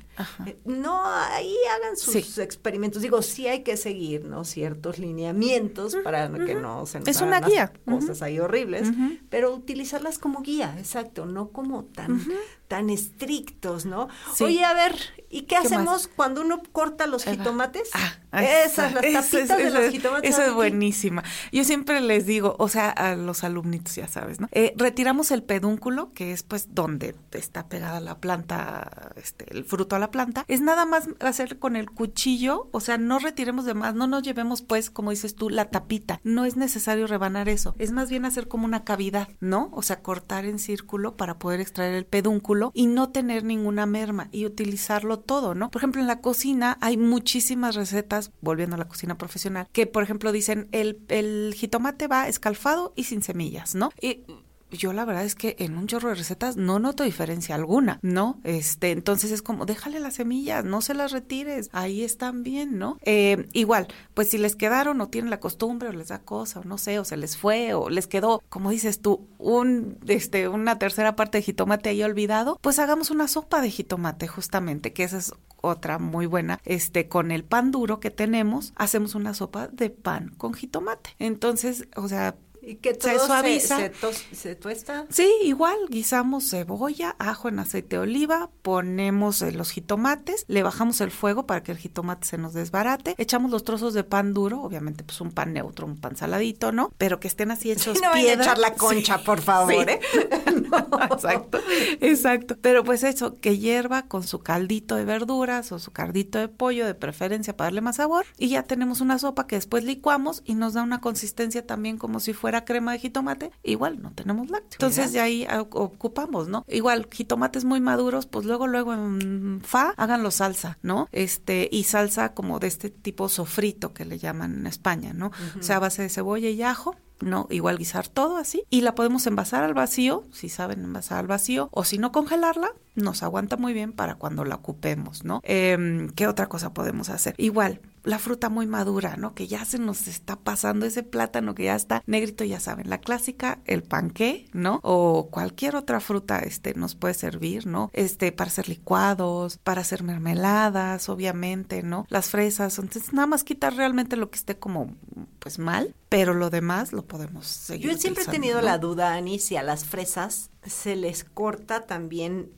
Eh, 0.47 0.59
no, 0.65 1.05
ahí 1.05 1.57
hagan 1.75 1.97
sus 1.97 2.39
experimentos. 2.39 3.03
Digo, 3.03 3.23
sí 3.23 3.49
hay 3.49 3.63
que 3.63 3.77
seguir, 3.77 4.25
¿no? 4.25 4.45
Ciertos 4.45 4.99
lineamientos 4.99 5.97
para 5.97 6.31
que 6.33 6.55
no 6.55 6.87
se 6.87 7.01
nos 7.01 7.09
Es 7.09 7.21
una 7.21 7.41
guía. 7.41 7.73
Cosas 7.87 8.23
ahí 8.23 8.39
horribles, 8.39 8.89
pero 9.31 9.55
utilizarlas 9.55 10.19
como 10.19 10.43
guía, 10.43 10.75
exacto, 10.79 11.27
no 11.27 11.49
como 11.51 11.85
tan, 11.85 12.25
tan 12.69 12.91
estrictos, 12.91 13.87
¿no? 13.87 14.09
Oye, 14.41 14.63
a 14.63 14.75
ver, 14.75 14.95
¿y 15.31 15.43
qué, 15.43 15.57
hacemos 15.57 16.07
cuando 16.07 16.43
uno 16.43 16.63
corta 16.71 17.07
los 17.07 17.25
jitomates? 17.25 17.89
Ah, 17.95 18.45
Esas, 18.45 18.93
las 18.93 19.03
tapitas 19.31 19.59
de 19.59 19.71
los 19.71 19.91
jitomates. 19.91 20.31
Eso 20.31 20.43
es 20.43 20.53
buenísima. 20.53 21.25
Yo 21.51 21.65
siempre 21.65 22.03
les 22.03 22.27
digo, 22.27 22.57
o 22.59 22.69
sea, 22.69 22.91
a 22.91 23.15
los 23.17 23.43
alumnitos, 23.43 23.97
ya 23.97 24.07
sabes, 24.07 24.39
¿no? 24.39 24.49
Eh, 24.53 24.75
retiramos 24.77 25.31
el 25.31 25.43
pedúnculo, 25.43 26.13
que 26.13 26.33
es 26.33 26.43
pues 26.43 26.75
donde 26.75 27.17
está 27.33 27.69
pegada 27.69 28.01
la 28.01 28.19
planta, 28.19 29.13
este, 29.17 29.47
el 29.51 29.65
fruto 29.65 29.97
a 29.97 29.99
la 29.99 30.11
planta. 30.11 30.45
Es 30.47 30.61
nada 30.61 30.85
más 30.85 31.09
hacer 31.21 31.59
con 31.59 31.75
el 31.75 31.91
cuchillo, 31.91 32.69
o 32.73 32.81
sea, 32.81 32.99
no 32.99 33.19
retiremos 33.19 33.65
de 33.65 33.73
más, 33.73 33.95
no 33.95 34.07
nos 34.07 34.23
llevemos 34.23 34.61
pues, 34.61 34.91
como 34.91 35.11
dices 35.11 35.35
tú, 35.35 35.49
la 35.49 35.71
tapita. 35.71 36.21
No 36.23 36.45
es 36.45 36.57
necesario 36.57 37.07
rebanar 37.07 37.49
eso. 37.49 37.75
Es 37.79 37.93
más 37.93 38.11
bien 38.11 38.27
hacer 38.27 38.47
como 38.47 38.67
una 38.67 38.85
cavidad, 38.85 39.29
¿no? 39.41 39.71
O 39.73 39.83
sea, 39.83 40.03
cortar 40.03 40.45
en 40.45 40.59
círculo 40.59 41.17
para 41.17 41.39
poder 41.39 41.61
extraer 41.61 41.95
el 41.95 42.05
pedúnculo 42.05 42.58
y 42.75 42.87
no 42.87 43.11
tener 43.11 43.45
ninguna 43.45 43.87
merma 43.87 44.29
y 44.33 44.47
utilizarlo 44.47 45.19
todo, 45.19 45.55
¿no? 45.55 45.71
Por 45.71 45.81
ejemplo, 45.81 46.01
en 46.01 46.07
la 46.07 46.21
cocina 46.21 46.79
hay 46.81 46.97
muchísimas 46.97 47.75
recetas, 47.75 48.33
volviendo 48.41 48.77
a 48.77 48.79
la 48.79 48.89
cocina 48.89 49.17
profesional, 49.17 49.69
que 49.73 49.87
por 49.87 50.03
ejemplo 50.03 50.33
dicen 50.33 50.69
el, 50.73 51.01
el 51.09 51.55
jitomate 51.57 52.09
va 52.09 52.29
escalfado 52.29 52.93
y 52.97 53.05
sin 53.05 53.23
semillas, 53.23 53.75
¿no? 53.75 53.91
Y 54.01 54.25
yo 54.71 54.93
la 54.93 55.05
verdad 55.05 55.25
es 55.25 55.35
que 55.35 55.57
en 55.59 55.77
un 55.77 55.87
chorro 55.87 56.11
de 56.11 56.15
recetas 56.15 56.57
no 56.57 56.79
noto 56.79 57.05
diferencia 57.05 57.55
alguna, 57.55 57.99
¿no? 58.03 58.41
Este, 58.45 58.91
entonces 58.91 59.31
es 59.31 59.43
como, 59.43 59.67
déjale 59.67 60.01
las 60.01 60.15
semillas, 60.15 60.65
no 60.65 60.81
se 60.81 60.95
las 60.95 61.13
retires, 61.13 61.71
ahí 61.73 62.03
están 62.03 62.43
bien, 62.43 62.79
¿no? 62.79 62.99
Eh, 63.03 63.49
igual, 63.53 63.89
pues 64.15 64.29
si 64.29 64.39
les 64.39 64.57
quedaron 64.57 65.01
o 65.01 65.09
tienen 65.09 65.31
la 65.31 65.41
costumbre 65.41 65.89
o 65.89 65.93
les 65.93 66.09
da 66.09 66.21
cosa 66.21 66.61
o 66.61 66.65
no 66.65 66.79
sé, 66.79 66.99
o 66.99 67.05
se 67.05 67.17
les 67.17 67.37
fue 67.37 67.75
o 67.75 67.89
les 67.89 68.07
quedó, 68.07 68.43
como 68.49 68.71
dices 68.71 69.01
tú, 69.01 69.27
un, 69.39 69.99
este, 70.07 70.49
una 70.49 70.79
tercera 70.79 71.17
parte 71.17 71.39
de 71.39 71.43
jitomate 71.43 71.91
ahí 71.91 72.03
olvidado, 72.03 72.59
pues 72.61 72.79
hagamos 72.79 73.11
una 73.11 73.29
sopa 73.29 73.61
de 73.61 73.71
jitomate 73.71 74.29
justamente, 74.29 74.93
que 74.93 75.05
esa 75.05 75.19
es 75.19 75.33
otra 75.61 75.99
muy 75.99 76.27
buena, 76.27 76.61
este, 76.65 77.09
con 77.09 77.31
el 77.31 77.45
pan 77.45 77.71
duro 77.71 78.01
que 78.01 78.11
tenemos, 78.11 78.73
hacemos 78.77 79.15
una 79.15 79.35
sopa 79.35 79.69
de 79.69 79.91
pan 79.91 80.35
con 80.37 80.55
jitomate. 80.55 81.11
Entonces, 81.19 81.89
o 81.97 82.09
sea, 82.09 82.37
y 82.69 82.77
que 82.77 82.93
todo 82.93 83.13
se 83.13 83.27
suaviza. 83.27 83.91
Se, 84.33 84.55
tuesta. 84.55 85.07
Sí, 85.09 85.27
igual, 85.43 85.79
guisamos 85.89 86.51
cebolla, 86.51 87.17
ajo 87.19 87.49
en 87.49 87.61
aceite 87.61 87.97
de 87.97 88.03
oliva, 88.03 88.51
ponemos 88.61 89.41
eh, 89.41 89.53
los 89.53 89.71
jitomates, 89.71 90.45
le 90.49 90.63
bajamos 90.63 91.01
el 91.01 91.11
fuego 91.11 91.47
para 91.47 91.63
que 91.63 91.73
el 91.73 91.79
jitomate 91.79 92.27
se 92.27 92.37
nos 92.37 92.53
desbarate, 92.53 93.15
echamos 93.17 93.51
los 93.51 93.65
trozos 93.65 93.95
de 93.95 94.05
pan 94.05 94.35
duro, 94.35 94.61
obviamente 94.61 95.03
pues 95.03 95.21
un 95.23 95.31
pan 95.31 95.55
neutro, 95.55 95.87
un 95.87 95.97
pan 95.97 96.17
saladito, 96.17 96.71
¿no? 96.71 96.93
Pero 96.99 97.21
que 97.21 97.29
estén 97.29 97.51
así 97.51 97.71
hechos 97.73 97.97
sí, 97.97 98.05
no 98.05 98.13
piedra. 98.13 98.43
a 98.43 98.45
echar 98.45 98.59
la 98.59 98.75
concha, 98.75 99.19
por 99.25 99.41
favor, 99.41 99.89
¿eh? 99.89 100.01
Exacto, 101.11 101.59
exacto. 102.01 102.57
Pero 102.61 102.85
pues 102.85 103.03
eso, 103.03 103.37
que 103.37 103.59
hierva 103.59 104.03
con 104.03 104.23
su 104.23 104.41
caldito 104.41 104.97
de 104.97 105.05
verduras 105.05 105.73
o 105.73 105.79
su 105.79 105.91
caldito 105.91 106.39
de 106.39 106.49
pollo, 106.49 106.87
de 106.87 106.95
preferencia 106.95 107.57
para 107.57 107.67
darle 107.67 107.81
más 107.81 107.97
sabor, 107.97 108.27
y 108.37 108.49
ya 108.49 108.63
tenemos 108.63 109.01
una 109.01 109.19
sopa 109.19 109.47
que 109.47 109.57
después 109.57 109.85
licuamos 109.85 110.43
y 110.45 110.55
nos 110.55 110.75
da 110.75 110.83
una 110.83 111.01
consistencia 111.01 111.67
también 111.67 111.97
como 111.97 112.21
si 112.21 112.33
fuera 112.33 112.58
crema 112.65 112.93
de 112.93 112.99
jitomate, 112.99 113.53
igual 113.63 114.03
no 114.03 114.13
tenemos 114.13 114.51
lácteos. 114.51 114.75
Entonces 114.75 115.13
de 115.13 115.21
ahí 115.21 115.47
ocupamos, 115.71 116.49
¿no? 116.49 116.65
Igual 116.69 117.09
jitomates 117.11 117.65
muy 117.65 117.81
maduros, 117.81 118.27
pues 118.27 118.47
luego 118.47 118.67
luego 118.67 118.95
en 118.95 119.61
fa 119.65 119.95
háganlo 119.97 120.31
salsa, 120.31 120.79
¿no? 120.83 121.09
Este 121.13 121.69
y 121.71 121.85
salsa 121.85 122.35
como 122.35 122.59
de 122.59 122.69
este 122.69 122.91
tipo 122.91 123.29
sofrito 123.29 123.93
que 123.93 124.05
le 124.05 124.19
llaman 124.19 124.59
en 124.59 124.67
España, 124.67 125.13
¿no? 125.13 125.31
O 125.59 125.63
sea, 125.63 125.77
a 125.77 125.81
base 125.81 126.03
de 126.03 126.09
cebolla 126.09 126.49
y 126.49 126.63
ajo 126.63 126.97
no 127.21 127.47
igual 127.51 127.79
guisar 127.79 128.09
todo 128.09 128.37
así 128.37 128.63
y 128.71 128.83
la 128.83 128.95
podemos 128.95 129.27
envasar 129.27 129.65
al 129.65 129.75
vacío 129.75 130.25
si 130.33 130.49
saben 130.49 130.85
envasar 130.85 131.19
al 131.19 131.27
vacío 131.27 131.69
o 131.73 131.85
si 131.85 131.99
no 131.99 132.13
congelarla 132.13 132.73
nos 132.95 133.23
aguanta 133.23 133.57
muy 133.57 133.73
bien 133.73 133.93
para 133.93 134.15
cuando 134.15 134.45
la 134.45 134.57
ocupemos 134.57 135.25
no 135.25 135.41
eh, 135.45 136.09
qué 136.15 136.27
otra 136.27 136.49
cosa 136.49 136.73
podemos 136.73 137.09
hacer 137.09 137.35
igual 137.39 137.81
la 138.05 138.19
fruta 138.19 138.49
muy 138.49 138.67
madura, 138.67 139.17
¿no? 139.17 139.35
Que 139.35 139.47
ya 139.47 139.65
se 139.65 139.79
nos 139.79 140.09
está 140.09 140.37
pasando 140.37 140.87
ese 140.87 141.03
plátano 141.03 141.55
que 141.55 141.65
ya 141.65 141.75
está 141.75 142.03
negrito, 142.07 142.45
ya 142.45 142.61
saben, 142.61 142.89
la 142.89 142.99
clásica, 142.99 143.61
el 143.65 143.83
panqué, 143.83 144.47
¿no? 144.53 144.81
O 144.83 145.29
cualquier 145.31 145.77
otra 145.77 146.01
fruta, 146.01 146.39
este, 146.41 146.75
nos 146.75 146.95
puede 146.95 147.15
servir, 147.15 147.67
¿no? 147.67 147.91
Este, 147.93 148.33
para 148.33 148.49
hacer 148.49 148.69
licuados, 148.69 149.59
para 149.59 149.83
hacer 149.83 150.03
mermeladas, 150.03 151.09
obviamente, 151.09 151.83
¿no? 151.83 152.07
Las 152.09 152.31
fresas, 152.31 152.79
entonces 152.79 153.13
nada 153.13 153.27
más 153.27 153.45
quitar 153.45 153.75
realmente 153.75 154.17
lo 154.17 154.31
que 154.31 154.39
esté 154.39 154.59
como, 154.59 154.97
pues 155.39 155.59
mal, 155.59 155.95
pero 156.09 156.35
lo 156.35 156.51
demás 156.51 156.93
lo 156.93 157.07
podemos 157.07 157.47
seguir. 157.47 157.91
Yo 157.91 157.99
siempre 157.99 158.25
he 158.25 158.27
tenido 158.27 158.61
la 158.63 158.79
duda, 158.79 159.15
Ani, 159.15 159.39
si 159.39 159.57
a 159.57 159.63
las 159.63 159.85
fresas 159.85 160.51
se 160.65 160.97
les 160.97 161.25
corta 161.25 161.87
también, 161.87 162.53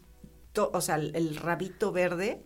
o 0.56 0.80
sea, 0.80 0.96
el 0.96 1.36
rabito 1.36 1.92
verde 1.92 2.44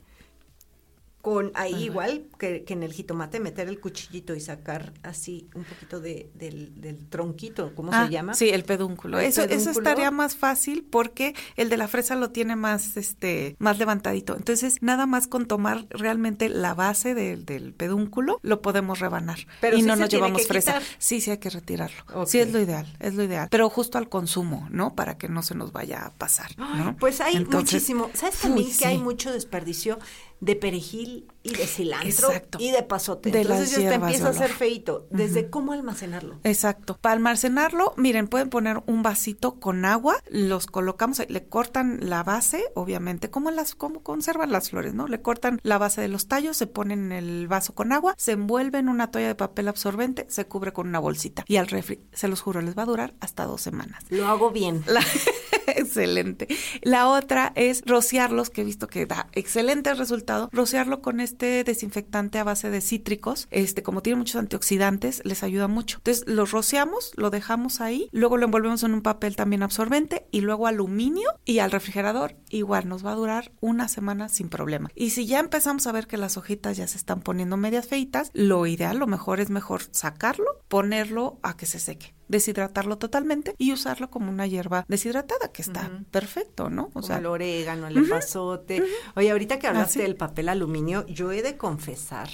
con 1.25 1.53
ahí 1.55 1.85
igual 1.85 2.27
que, 2.39 2.65
que 2.65 2.75
en 2.75 2.83
el 2.83 2.93
jitomate 2.93 3.41
meter 3.41 3.67
el 3.67 3.81
cuchillito 3.81 4.35
y 4.35 4.41
sacar 4.41 4.93
así 5.03 5.49
un 5.55 5.65
poquito 5.65 5.99
de, 5.99 6.31
del, 6.35 6.79
del 6.83 7.09
tronquito, 7.09 7.75
¿cómo 7.75 7.91
Ah, 7.95 8.05
se 8.05 8.13
llama? 8.13 8.35
Sí, 8.35 8.51
el 8.51 8.65
pedúnculo. 8.65 9.19
El 9.19 9.25
eso, 9.25 9.41
eso 9.43 9.71
estaría 9.71 10.11
más 10.11 10.37
fácil 10.37 10.85
porque 10.85 11.35
el 11.57 11.71
de 11.71 11.79
la 11.79 11.89
fresa 11.89 12.15
lo 12.15 12.29
tiene 12.29 12.57
más, 12.57 12.99
este, 12.99 13.57
más 13.59 13.79
levantadito. 13.79 14.37
Entonces, 14.37 14.83
nada 14.83 15.07
más 15.07 15.27
con 15.27 15.47
tomar 15.47 15.87
realmente 15.89 16.51
la 16.51 16.75
base 16.75 17.15
del, 17.15 17.47
del 17.47 17.73
pedúnculo, 17.73 18.39
lo 18.43 18.61
podemos 18.61 18.99
rebanar. 18.99 19.39
Pero 19.63 19.79
y 19.79 19.81
sí 19.81 19.87
no 19.87 19.97
nos 19.97 20.11
llevamos 20.11 20.47
fresa. 20.47 20.75
quitar. 20.75 20.83
Sí, 20.99 21.23
sí 21.23 21.31
hay 21.31 21.39
que 21.39 21.49
retirarlo. 21.49 22.27
Sí, 22.27 22.39
es 22.39 22.53
lo 22.53 22.61
ideal, 22.61 22.87
es 23.01 23.15
lo 23.15 23.23
ideal. 23.23 23.49
Pero 23.51 23.71
justo 23.71 23.97
al 23.97 24.11
consumo, 24.11 24.69
¿no? 24.71 24.95
Para 24.95 25.17
que 25.17 25.31
no 25.31 25.43
se 25.43 25.55
nos 25.55 25.73
vaya 25.73 26.05
a 26.05 26.11
pasar, 26.13 26.51
¿no? 26.59 26.95
Pues 26.99 27.23
hay 27.23 27.37
Entonces, 27.37 27.73
muchísimo. 27.73 28.11
¿Sabes 28.13 28.41
también 28.41 28.67
uy, 28.69 28.75
que 28.77 28.85
hay 28.85 28.99
mucho 28.99 29.33
desperdicio 29.33 29.99
de 30.45 30.55
perejil 30.57 31.27
y 31.45 31.51
de 31.55 31.67
cilantro 31.67 32.29
Exacto. 32.33 32.59
y 32.61 32.71
de 32.73 32.83
pasote? 32.83 33.31
De 33.31 33.43
Entonces 33.43 33.71
ya 33.71 33.89
te 33.91 33.95
empieza 33.95 34.31
a 34.31 34.33
ser 34.33 34.47
olor. 34.47 34.57
feito. 34.57 35.07
¿Desde 35.11 35.51
cómo 35.51 35.73
almacenarlo? 35.73 36.41
Exacto. 36.43 36.99
Para 37.01 37.13
almacenarlo, 37.13 37.93
miren, 37.97 38.27
pueden 38.29 38.49
poner 38.49 38.83
un 38.87 39.03
vasito 39.05 39.61
con 39.61 39.85
agua, 39.85 40.17
los 40.31 40.67
colocamos, 40.67 41.23
le 41.29 41.47
cortan 41.47 41.99
la 42.01 42.23
base, 42.25 42.65
obviamente, 42.75 43.31
como 43.31 43.51
las, 43.51 43.75
como 43.75 44.03
conservan 44.03 44.51
las 44.51 44.71
flores, 44.71 44.95
¿no? 44.95 45.07
Le 45.07 45.21
cortan 45.23 45.61
la 45.63 45.79
base 45.79 46.01
de 46.01 46.09
los 46.09 46.27
tallos, 46.29 46.57
se 46.57 46.67
ponen 46.67 47.13
en 47.13 47.13
el 47.13 47.47
vaso 47.47 47.75
con 47.75 47.93
agua, 47.93 48.15
se 48.17 48.33
envuelve 48.33 48.79
en 48.79 48.89
una 48.89 49.11
toalla 49.11 49.29
de 49.29 49.35
papel 49.35 49.69
absorbente, 49.69 50.27
se 50.31 50.47
cubre 50.47 50.73
con 50.73 50.89
una 50.89 50.99
bolsita 50.99 51.45
y 51.47 51.57
al 51.57 51.67
refri, 51.69 52.01
se 52.13 52.27
los 52.27 52.41
juro, 52.41 52.63
les 52.63 52.77
va 52.77 52.85
a 52.85 52.87
durar 52.87 53.15
hasta 53.21 53.45
dos 53.45 53.61
semanas. 53.61 54.03
Lo 54.09 54.27
hago 54.29 54.51
bien. 54.51 54.83
La- 54.87 55.05
excelente. 55.67 56.49
La 56.83 57.09
otra 57.09 57.53
es 57.55 57.83
rociarlos, 57.87 58.51
que 58.51 58.63
he 58.63 58.65
visto 58.65 58.87
que 58.89 59.07
da 59.07 59.29
excelente 59.33 59.93
resultado. 59.95 60.49
Rociarlo 60.53 61.03
con 61.03 61.21
este 61.21 61.34
desinfectante 61.37 62.39
a 62.39 62.45
base 62.45 62.71
de 62.71 62.81
cítricos. 62.81 63.49
Este, 63.51 63.83
como 63.83 64.03
tiene 64.03 64.19
muchos 64.19 64.37
antioxidantes, 64.37 65.23
les 65.25 65.43
ayuda 65.43 65.69
mucho. 65.69 65.99
Entonces, 65.99 66.25
los 66.27 66.51
rociamos, 66.51 67.13
lo 67.17 67.31
dejamos 67.31 67.81
ahí, 67.81 68.09
luego 68.13 68.37
lo 68.37 68.47
envolvemos 68.47 68.83
en 68.83 68.95
un 68.95 69.03
papel 69.03 69.37
también 69.37 69.63
absorbente 69.63 70.27
y 70.31 70.41
luego 70.41 70.67
aluminio 70.67 71.29
y 71.45 71.59
al 71.59 71.71
refrigerador. 71.71 72.37
Igual 72.51 72.89
nos 72.89 73.05
va 73.05 73.13
a 73.13 73.17
durar 73.17 73.53
una 73.61 73.89
semana 73.89 74.29
sin 74.29 74.49
problema. 74.49 74.91
Y 74.95 75.11
si 75.11 75.27
ya 75.27 75.41
empezamos 75.41 75.87
a 75.87 75.93
ver 75.93 76.07
que 76.07 76.17
las 76.17 76.37
hojitas 76.37 76.77
ya 76.77 76.87
se 76.87 76.97
están 76.97 77.21
poniendo 77.21 77.57
medias 77.57 77.87
feitas, 77.87 78.31
lo 78.33 78.67
ideal, 78.67 78.99
lo 78.99 79.07
mejor 79.07 79.41
es 79.41 79.51
mejor 79.51 79.83
sacarlo, 79.91 80.63
ponerlo 80.69 81.39
a 81.43 81.57
que 81.57 81.67
se 81.67 81.79
seque 81.79 82.15
deshidratarlo 82.29 82.99
totalmente 82.99 83.55
y 83.59 83.73
usarlo 83.73 84.11
como 84.11 84.31
una 84.31 84.47
hierba 84.47 84.85
deshidratada, 84.89 85.53
que 85.53 85.63
está 85.63 85.91
perfecto, 86.11 86.71
¿no? 86.71 86.91
O 86.95 87.03
sea, 87.03 87.19
el 87.19 87.27
orégano, 87.27 87.87
el 87.87 87.99
epazote. 87.99 88.83
Oye, 89.17 89.31
ahorita 89.31 89.59
que 89.59 89.67
hablaste 89.67 90.01
Así. 90.01 90.03
del 90.03 90.17
papel 90.17 90.49
aluminio, 90.49 91.07
yo 91.07 91.33
he 91.33 91.43
de 91.43 91.57
confesar 91.57 92.29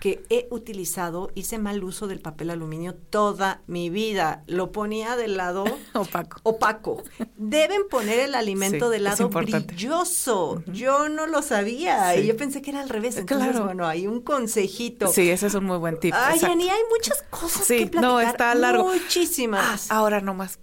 que 0.00 0.24
he 0.30 0.48
utilizado, 0.50 1.30
hice 1.34 1.58
mal 1.58 1.84
uso 1.84 2.06
del 2.06 2.20
papel 2.20 2.50
aluminio 2.50 2.94
toda 2.94 3.60
mi 3.66 3.90
vida. 3.90 4.42
Lo 4.46 4.72
ponía 4.72 5.14
del 5.16 5.36
lado 5.36 5.64
Opaco. 5.94 6.40
opaco. 6.42 7.02
Deben 7.36 7.82
poner 7.90 8.18
el 8.20 8.34
alimento 8.34 8.86
Sí, 8.86 8.92
del 8.92 9.04
lado 9.04 9.28
brilloso. 9.28 10.62
Yo 10.66 11.08
no 11.08 11.26
lo 11.26 11.42
sabía 11.42 12.14
Sí. 12.14 12.20
y 12.20 12.26
yo 12.26 12.36
pensé 12.36 12.62
que 12.62 12.70
era 12.70 12.80
al 12.80 12.88
revés. 12.88 13.16
Entonces, 13.16 13.50
Claro. 13.50 13.64
bueno, 13.66 13.86
hay 13.86 14.06
un 14.06 14.20
consejito. 14.20 15.08
Sí, 15.08 15.30
ese 15.30 15.46
es 15.48 15.54
un 15.54 15.64
muy 15.64 15.78
buen 15.78 15.98
tip. 16.00 16.14
Ay. 16.16 16.40
Ani, 16.42 16.68
hay 16.68 16.80
muchas 16.90 17.22
cosas 17.30 17.64
Sí, 17.66 17.78
que 17.80 17.86
platicar. 17.86 18.02
no, 18.02 18.20
está 18.20 18.54
largo. 18.54 18.84
Muchísimas. 18.92 19.90
Ah, 19.90 19.96
ahora 19.98 20.20
nomás, 20.20 20.58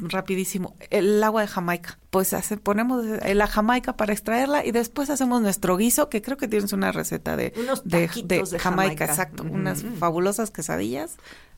rapidísimo, 0.00 0.76
el 0.90 1.22
agua 1.22 1.42
de 1.42 1.48
Jamaica. 1.48 1.98
Pues 2.10 2.32
hace- 2.32 2.56
ponemos 2.56 3.04
eh, 3.04 3.34
la 3.34 3.46
Jamaica 3.46 3.96
para 3.96 4.14
extraerla 4.14 4.64
y 4.64 4.70
después 4.72 5.10
hacemos 5.10 5.42
nuestro 5.42 5.76
guiso, 5.76 6.08
que 6.08 6.22
creo 6.22 6.38
que 6.38 6.48
tienes 6.48 6.72
una 6.72 6.90
receta 6.90 7.36
de, 7.36 7.52
Unos 7.56 7.84
de, 7.84 8.08
de 8.24 8.44
Jamaica, 8.58 8.58
Jamaica. 8.84 9.04
exacto, 9.04 9.42
unas 9.42 9.84
fabulosas 9.98 10.50
quesadillas 10.50 11.16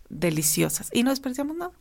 deliciosas. 0.09 0.89
Y 0.93 1.03
no 1.03 1.11
desperdiciamos 1.11 1.57
nada. 1.57 1.73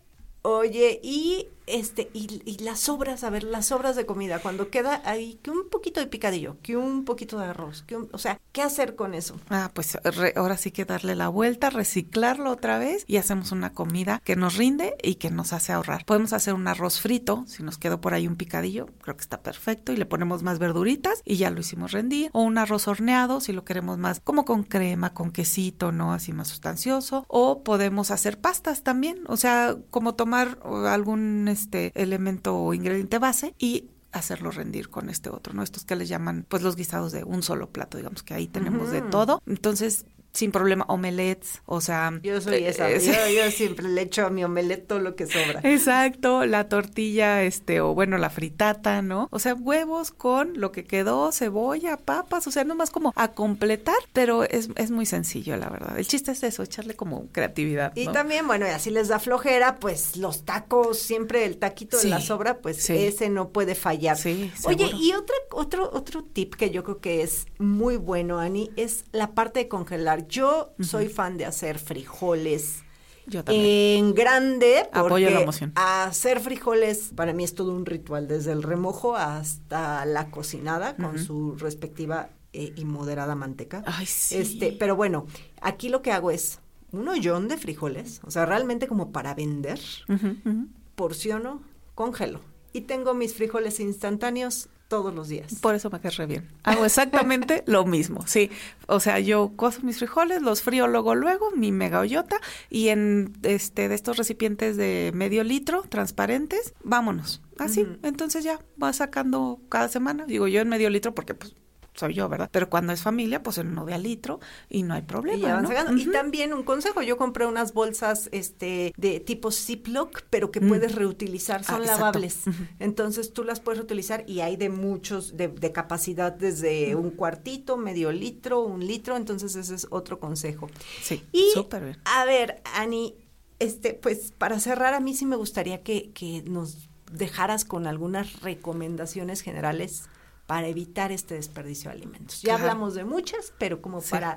Oye, 0.41 0.99
y 1.03 1.47
este, 1.69 2.09
y, 2.13 2.41
y 2.45 2.57
las 2.63 2.79
sobras, 2.79 3.23
a 3.23 3.29
ver, 3.29 3.43
las 3.43 3.67
sobras 3.67 3.95
de 3.95 4.05
comida, 4.05 4.39
cuando 4.39 4.69
queda 4.69 5.01
ahí 5.05 5.39
que 5.41 5.51
un 5.51 5.69
poquito 5.69 5.99
de 5.99 6.07
picadillo, 6.07 6.57
que 6.61 6.77
un 6.77 7.05
poquito 7.05 7.39
de 7.39 7.45
arroz, 7.45 7.83
que 7.83 7.95
o 7.95 8.17
sea, 8.17 8.39
¿qué 8.51 8.61
hacer 8.61 8.95
con 8.95 9.13
eso? 9.13 9.39
Ah, 9.49 9.71
pues 9.73 9.95
re- 10.03 10.33
ahora 10.35 10.57
sí 10.57 10.71
que 10.71 10.85
darle 10.85 11.15
la 11.15 11.29
vuelta, 11.29 11.69
reciclarlo 11.69 12.51
otra 12.51 12.77
vez 12.79 13.03
y 13.07 13.17
hacemos 13.17 13.51
una 13.51 13.73
comida 13.73 14.21
que 14.23 14.35
nos 14.35 14.55
rinde 14.57 14.95
y 15.03 15.15
que 15.15 15.29
nos 15.31 15.53
hace 15.53 15.71
ahorrar. 15.73 16.05
Podemos 16.05 16.33
hacer 16.33 16.53
un 16.53 16.67
arroz 16.67 16.99
frito, 16.99 17.43
si 17.47 17.63
nos 17.63 17.77
quedó 17.77 18.01
por 18.01 18.13
ahí 18.13 18.27
un 18.27 18.35
picadillo, 18.35 18.87
creo 19.01 19.15
que 19.15 19.21
está 19.21 19.41
perfecto 19.41 19.91
y 19.91 19.97
le 19.97 20.05
ponemos 20.05 20.43
más 20.43 20.59
verduritas 20.59 21.21
y 21.25 21.37
ya 21.37 21.49
lo 21.49 21.59
hicimos 21.59 21.91
rendir. 21.91 22.29
O 22.33 22.41
un 22.41 22.57
arroz 22.57 22.87
horneado, 22.87 23.41
si 23.41 23.53
lo 23.53 23.65
queremos 23.65 23.97
más 23.97 24.19
como 24.23 24.45
con 24.45 24.63
crema, 24.63 25.13
con 25.13 25.31
quesito, 25.31 25.91
¿no? 25.91 26.13
Así 26.13 26.33
más 26.33 26.47
sustancioso. 26.47 27.25
O 27.27 27.63
podemos 27.63 28.11
hacer 28.11 28.39
pastas 28.39 28.83
también, 28.83 29.23
o 29.27 29.37
sea, 29.37 29.75
como 29.89 30.15
tomar 30.15 30.59
algún 30.87 31.47
este 31.59 31.91
elemento 31.95 32.57
o 32.57 32.73
ingrediente 32.73 33.19
base 33.19 33.53
y 33.57 33.89
hacerlo 34.11 34.51
rendir 34.51 34.89
con 34.89 35.09
este 35.09 35.29
otro, 35.29 35.53
¿no? 35.53 35.61
Estos 35.61 35.85
que 35.85 35.95
les 35.95 36.09
llaman, 36.09 36.45
pues 36.47 36.63
los 36.63 36.75
guisados 36.75 37.11
de 37.11 37.23
un 37.23 37.43
solo 37.43 37.69
plato, 37.69 37.97
digamos 37.97 38.23
que 38.23 38.33
ahí 38.33 38.47
tenemos 38.47 38.91
de 38.91 39.01
todo. 39.01 39.41
Entonces, 39.45 40.05
sin 40.33 40.51
problema, 40.51 40.85
omelets, 40.87 41.61
o 41.65 41.81
sea... 41.81 42.11
Yo 42.21 42.39
soy 42.39 42.63
esa, 42.65 42.89
eh, 42.89 42.99
yo, 43.01 43.43
yo 43.43 43.51
siempre 43.51 43.89
le 43.89 44.01
echo 44.03 44.25
a 44.25 44.29
mi 44.29 44.43
omelette 44.43 44.87
todo 44.87 44.99
lo 44.99 45.15
que 45.15 45.25
sobra. 45.25 45.59
Exacto, 45.63 46.45
la 46.45 46.69
tortilla, 46.69 47.43
este, 47.43 47.81
o 47.81 47.93
bueno, 47.95 48.17
la 48.17 48.29
fritata, 48.29 49.01
¿no? 49.01 49.27
O 49.31 49.39
sea, 49.39 49.55
huevos 49.55 50.11
con 50.11 50.59
lo 50.59 50.71
que 50.71 50.83
quedó, 50.83 51.31
cebolla, 51.31 51.97
papas, 51.97 52.45
o 52.47 52.51
sea, 52.51 52.63
nomás 52.63 52.91
como 52.91 53.11
a 53.15 53.29
completar, 53.31 53.95
pero 54.13 54.43
es, 54.43 54.69
es 54.75 54.91
muy 54.91 55.05
sencillo, 55.05 55.57
la 55.57 55.69
verdad. 55.69 55.97
El 55.97 56.07
chiste 56.07 56.31
es 56.31 56.43
eso, 56.43 56.63
echarle 56.63 56.95
como 56.95 57.27
creatividad. 57.31 57.91
Y 57.95 58.07
también, 58.07 58.45
bueno, 58.47 58.67
y 58.67 58.69
así 58.69 58.91
les 58.91 59.07
da 59.07 59.19
flojera, 59.19 59.77
pues 59.77 60.15
los 60.15 60.45
tacos, 60.45 60.99
siempre 60.99 61.45
el 61.45 61.57
taquito 61.57 61.97
de 61.97 62.03
Sí, 62.03 62.09
la 62.09 62.21
sobra, 62.21 62.59
pues 62.59 62.77
sí. 62.83 62.93
ese 62.95 63.29
no 63.29 63.49
puede 63.49 63.75
fallar. 63.75 64.17
Sí, 64.17 64.51
Oye, 64.65 64.85
seguro. 64.87 65.03
y 65.03 65.13
otra, 65.13 65.35
otro, 65.51 65.89
otro 65.91 66.23
tip 66.23 66.55
que 66.55 66.69
yo 66.69 66.83
creo 66.83 66.99
que 66.99 67.23
es 67.23 67.47
muy 67.57 67.97
bueno, 67.97 68.39
Ani, 68.39 68.69
es 68.75 69.05
la 69.11 69.31
parte 69.31 69.59
de 69.59 69.67
congelar. 69.67 70.18
Yo 70.27 70.73
soy 70.79 71.07
fan 71.09 71.37
de 71.37 71.45
hacer 71.45 71.79
frijoles. 71.79 72.83
Yo 73.25 73.43
también. 73.43 74.05
En 74.05 74.13
grande, 74.15 74.89
porque 74.91 74.99
Apoyo 74.99 75.29
la 75.29 75.45
moción. 75.45 75.71
hacer 75.75 76.39
frijoles 76.39 77.11
para 77.15 77.31
mí 77.31 77.43
es 77.43 77.53
todo 77.53 77.73
un 77.73 77.85
ritual, 77.85 78.27
desde 78.27 78.51
el 78.51 78.63
remojo 78.63 79.15
hasta 79.15 80.03
la 80.05 80.31
cocinada 80.31 80.95
con 80.95 81.19
su 81.19 81.55
respectiva 81.55 82.29
eh, 82.53 82.73
y 82.75 82.85
moderada 82.85 83.35
manteca. 83.35 83.83
Ay, 83.85 84.07
sí. 84.07 84.37
Este, 84.37 84.71
pero 84.71 84.95
bueno, 84.95 85.27
aquí 85.61 85.89
lo 85.89 86.01
que 86.01 86.11
hago 86.11 86.31
es 86.31 86.59
un 86.91 87.07
hoyón 87.07 87.47
de 87.47 87.57
frijoles, 87.57 88.19
o 88.23 88.31
sea, 88.31 88.47
realmente 88.47 88.87
como 88.87 89.11
para 89.11 89.35
vender, 89.35 89.79
ujú. 90.07 90.67
porciono, 90.95 91.61
congelo. 91.93 92.41
Y 92.73 92.81
tengo 92.81 93.13
mis 93.13 93.35
frijoles 93.35 93.79
instantáneos 93.79 94.69
todos 94.89 95.13
los 95.13 95.29
días. 95.29 95.55
Por 95.61 95.75
eso 95.75 95.89
me 95.89 96.01
cae 96.01 96.11
re 96.11 96.25
bien. 96.25 96.47
Hago 96.63 96.83
exactamente 96.83 97.63
lo 97.67 97.85
mismo, 97.85 98.27
sí. 98.27 98.51
O 98.87 98.99
sea, 98.99 99.19
yo 99.19 99.53
cozo 99.55 99.81
mis 99.83 99.99
frijoles, 99.99 100.41
los 100.41 100.61
frío 100.61 100.87
luego, 100.87 101.15
luego, 101.15 101.51
mi 101.51 101.71
mega 101.71 101.99
hoyota, 101.99 102.41
y 102.69 102.89
en 102.89 103.31
este 103.43 103.87
de 103.87 103.95
estos 103.95 104.17
recipientes 104.17 104.75
de 104.75 105.11
medio 105.13 105.45
litro, 105.45 105.83
transparentes, 105.87 106.73
vámonos. 106.83 107.41
Así, 107.57 107.85
entonces 108.03 108.43
ya 108.43 108.59
va 108.81 108.91
sacando 108.93 109.59
cada 109.69 109.89
semana. 109.89 110.25
Digo 110.25 110.47
yo 110.47 110.61
en 110.61 110.69
medio 110.69 110.89
litro 110.89 111.13
porque 111.13 111.33
pues 111.33 111.55
soy 111.99 112.13
yo, 112.13 112.29
¿verdad? 112.29 112.49
Pero 112.51 112.69
cuando 112.69 112.93
es 112.93 113.01
familia, 113.01 113.43
pues 113.43 113.57
en 113.57 113.67
uno 113.67 113.85
de 113.85 113.93
a 113.93 113.97
litro 113.97 114.39
y 114.69 114.83
no 114.83 114.93
hay 114.93 115.01
problema, 115.01 115.61
Y, 115.97 116.05
también 116.11 116.53
un 116.53 116.63
consejo, 116.63 117.01
yo 117.01 117.17
compré 117.17 117.45
unas 117.45 117.73
bolsas 117.73 118.29
este 118.31 118.93
de 118.97 119.19
tipo 119.19 119.51
Ziploc, 119.51 120.21
pero 120.29 120.49
que 120.51 120.61
Mm. 120.61 120.67
puedes 120.69 120.95
reutilizar, 120.95 121.63
son 121.63 121.81
Ah, 121.83 121.85
lavables. 121.85 122.39
Entonces 122.79 123.33
tú 123.33 123.43
las 123.43 123.59
puedes 123.59 123.79
reutilizar 123.79 124.23
y 124.27 124.39
hay 124.41 124.55
de 124.55 124.69
muchos, 124.69 125.35
de, 125.35 125.49
de 125.49 125.71
capacidad 125.71 126.31
desde 126.31 126.95
un 126.95 127.09
cuartito, 127.11 127.77
medio 127.77 128.11
litro, 128.11 128.61
un 128.61 128.85
litro, 128.85 129.17
entonces 129.17 129.55
ese 129.55 129.75
es 129.75 129.87
otro 129.89 130.19
consejo. 130.19 130.69
Sí, 131.01 131.23
Y 131.31 131.49
súper 131.53 131.83
bien. 131.83 131.97
a 132.05 132.25
ver, 132.25 132.61
Ani, 132.75 133.15
este, 133.59 133.93
pues 133.93 134.31
para 134.37 134.59
cerrar, 134.59 134.93
a 134.93 134.99
mí 135.01 135.13
sí 135.13 135.25
me 135.25 135.35
gustaría 135.35 135.83
que, 135.83 136.11
que 136.11 136.43
nos 136.43 136.89
dejaras 137.11 137.65
con 137.65 137.87
algunas 137.87 138.41
recomendaciones 138.41 139.41
generales 139.41 140.03
para 140.49 140.67
evitar 140.67 141.11
este 141.11 141.35
desperdicio 141.35 141.91
de 141.91 141.97
alimentos. 141.97 142.41
Ya 142.41 142.55
Claro. 142.55 142.63
hablamos 142.71 142.95
de 142.95 143.05
muchas, 143.05 143.53
pero 143.59 143.83
como 143.83 144.01
Sí, 144.01 144.09
para 144.09 144.35